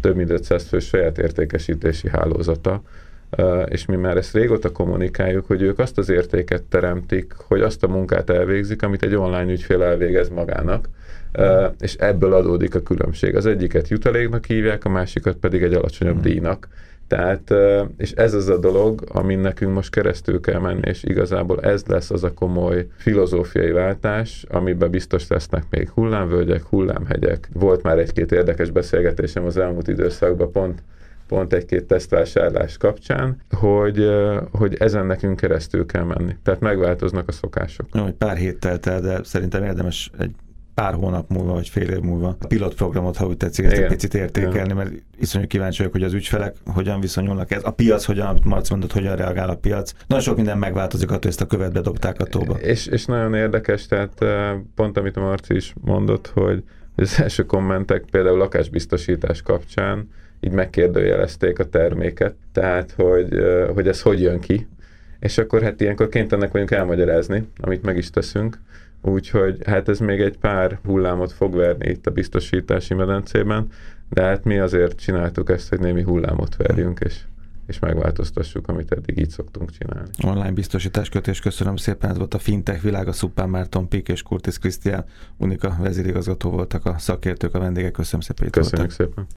több 0.00 0.16
mint 0.16 0.30
500 0.30 0.68
fő 0.68 0.78
saját 0.78 1.18
értékesítési 1.18 2.08
hálózata, 2.08 2.82
és 3.66 3.86
mi 3.86 3.96
már 3.96 4.16
ezt 4.16 4.34
régóta 4.34 4.72
kommunikáljuk, 4.72 5.46
hogy 5.46 5.62
ők 5.62 5.78
azt 5.78 5.98
az 5.98 6.08
értéket 6.08 6.62
teremtik, 6.62 7.34
hogy 7.36 7.60
azt 7.60 7.82
a 7.82 7.88
munkát 7.88 8.30
elvégzik, 8.30 8.82
amit 8.82 9.02
egy 9.02 9.14
online 9.14 9.52
ügyfél 9.52 9.82
elvégez 9.82 10.28
magának, 10.28 10.88
és 11.80 11.94
ebből 11.94 12.32
adódik 12.32 12.74
a 12.74 12.82
különbség. 12.82 13.36
Az 13.36 13.46
egyiket 13.46 13.88
jutaléknak 13.88 14.44
hívják, 14.44 14.84
a 14.84 14.88
másikat 14.88 15.36
pedig 15.36 15.62
egy 15.62 15.74
alacsonyabb 15.74 16.14
hmm. 16.14 16.22
díjnak. 16.22 16.68
Tehát, 17.10 17.54
és 17.96 18.12
ez 18.12 18.34
az 18.34 18.48
a 18.48 18.58
dolog, 18.58 19.04
amin 19.08 19.38
nekünk 19.38 19.74
most 19.74 19.90
keresztül 19.90 20.40
kell 20.40 20.60
menni, 20.60 20.80
és 20.84 21.02
igazából 21.02 21.60
ez 21.60 21.84
lesz 21.86 22.10
az 22.10 22.24
a 22.24 22.34
komoly 22.34 22.86
filozófiai 22.96 23.70
váltás, 23.70 24.46
amiben 24.48 24.90
biztos 24.90 25.28
lesznek 25.28 25.62
még 25.70 25.88
hullámvölgyek, 25.88 26.62
hullámhegyek. 26.62 27.48
Volt 27.52 27.82
már 27.82 27.98
egy-két 27.98 28.32
érdekes 28.32 28.70
beszélgetésem 28.70 29.44
az 29.44 29.56
elmúlt 29.56 29.88
időszakban, 29.88 30.52
pont 30.52 30.82
pont 31.28 31.52
egy-két 31.52 31.84
tesztvásárlás 31.84 32.76
kapcsán, 32.76 33.36
hogy, 33.50 34.10
hogy 34.52 34.74
ezen 34.74 35.06
nekünk 35.06 35.36
keresztül 35.36 35.86
kell 35.86 36.04
menni. 36.04 36.36
Tehát 36.42 36.60
megváltoznak 36.60 37.28
a 37.28 37.32
szokások. 37.32 37.86
Jó, 37.92 38.04
pár 38.18 38.36
hét 38.36 38.58
telt 38.58 38.86
el, 38.86 39.00
de 39.00 39.20
szerintem 39.22 39.64
érdemes 39.64 40.10
egy 40.18 40.34
pár 40.80 40.94
hónap 40.94 41.30
múlva, 41.30 41.52
vagy 41.52 41.68
fél 41.68 41.88
év 41.88 42.00
múlva 42.00 42.36
a 42.40 42.46
pilotprogramot, 42.46 43.16
ha 43.16 43.26
úgy 43.26 43.36
tetszik, 43.36 43.64
ezt 43.64 43.76
egy 43.76 43.86
picit 43.86 44.14
értékelni, 44.14 44.72
mert 44.72 44.90
iszonyú 45.18 45.46
kíváncsi 45.46 45.76
vagyok, 45.76 45.92
hogy 45.92 46.02
az 46.02 46.12
ügyfelek 46.12 46.56
hogyan 46.66 47.00
viszonyulnak 47.00 47.50
ez. 47.50 47.64
A 47.64 47.70
piac 47.70 48.04
hogyan, 48.04 48.26
amit 48.26 48.44
Marc 48.44 48.70
mondott, 48.70 48.92
hogyan 48.92 49.16
reagál 49.16 49.48
a 49.48 49.54
piac. 49.54 49.92
Nagyon 50.06 50.24
sok 50.24 50.36
minden 50.36 50.58
megváltozik 50.58 51.08
attól, 51.08 51.20
hogy 51.20 51.30
ezt 51.30 51.40
a 51.40 51.46
követ 51.46 51.72
bedobták 51.72 52.20
a 52.20 52.24
tóba. 52.24 52.54
És, 52.54 52.86
és 52.86 53.04
nagyon 53.04 53.34
érdekes, 53.34 53.86
tehát 53.86 54.24
pont 54.74 54.96
amit 54.96 55.16
a 55.16 55.20
Marci 55.20 55.54
is 55.54 55.74
mondott, 55.80 56.30
hogy 56.34 56.62
az 56.96 57.20
első 57.20 57.44
kommentek 57.44 58.04
például 58.10 58.38
lakásbiztosítás 58.38 59.42
kapcsán 59.42 60.08
így 60.40 60.52
megkérdőjelezték 60.52 61.58
a 61.58 61.64
terméket, 61.64 62.34
tehát 62.52 62.94
hogy, 62.96 63.28
hogy 63.74 63.88
ez 63.88 64.02
hogy 64.02 64.20
jön 64.20 64.40
ki, 64.40 64.68
és 65.18 65.38
akkor 65.38 65.62
hát 65.62 65.80
ilyenkor 65.80 66.08
kénytelenek 66.08 66.52
vagyunk 66.52 66.70
elmagyarázni, 66.70 67.48
amit 67.60 67.82
meg 67.82 67.96
is 67.96 68.10
teszünk, 68.10 68.58
Úgyhogy 69.02 69.58
hát 69.66 69.88
ez 69.88 69.98
még 69.98 70.20
egy 70.20 70.38
pár 70.38 70.78
hullámot 70.84 71.32
fog 71.32 71.54
verni 71.54 71.88
itt 71.88 72.06
a 72.06 72.10
biztosítási 72.10 72.94
medencében, 72.94 73.66
de 74.08 74.22
hát 74.22 74.44
mi 74.44 74.58
azért 74.58 75.00
csináltuk 75.00 75.50
ezt, 75.50 75.68
hogy 75.68 75.80
némi 75.80 76.02
hullámot 76.02 76.56
verjünk, 76.56 77.00
és 77.00 77.24
és 77.70 77.78
megváltoztassuk, 77.78 78.68
amit 78.68 78.92
eddig 78.92 79.18
így 79.18 79.30
szoktunk 79.30 79.70
csinálni. 79.70 80.10
Online 80.22 80.52
biztosítás 80.52 81.08
kötés, 81.08 81.40
köszönöm 81.40 81.76
szépen, 81.76 82.10
ez 82.10 82.16
volt 82.16 82.34
a 82.34 82.38
Fintech 82.38 82.82
világa, 82.82 83.12
Szupán 83.12 83.48
Márton 83.48 83.88
Pik 83.88 84.08
és 84.08 84.22
Kurtis 84.22 84.58
Krisztián, 84.58 85.04
Unika 85.36 85.76
vezérigazgató 85.80 86.50
voltak 86.50 86.86
a 86.86 86.98
szakértők, 86.98 87.54
a 87.54 87.58
vendégek, 87.58 87.92
köszönöm 87.92 88.20
szépen, 88.20 88.50
Köszönjük 88.50 88.96
voltak. 88.96 89.06
szépen. 89.06 89.28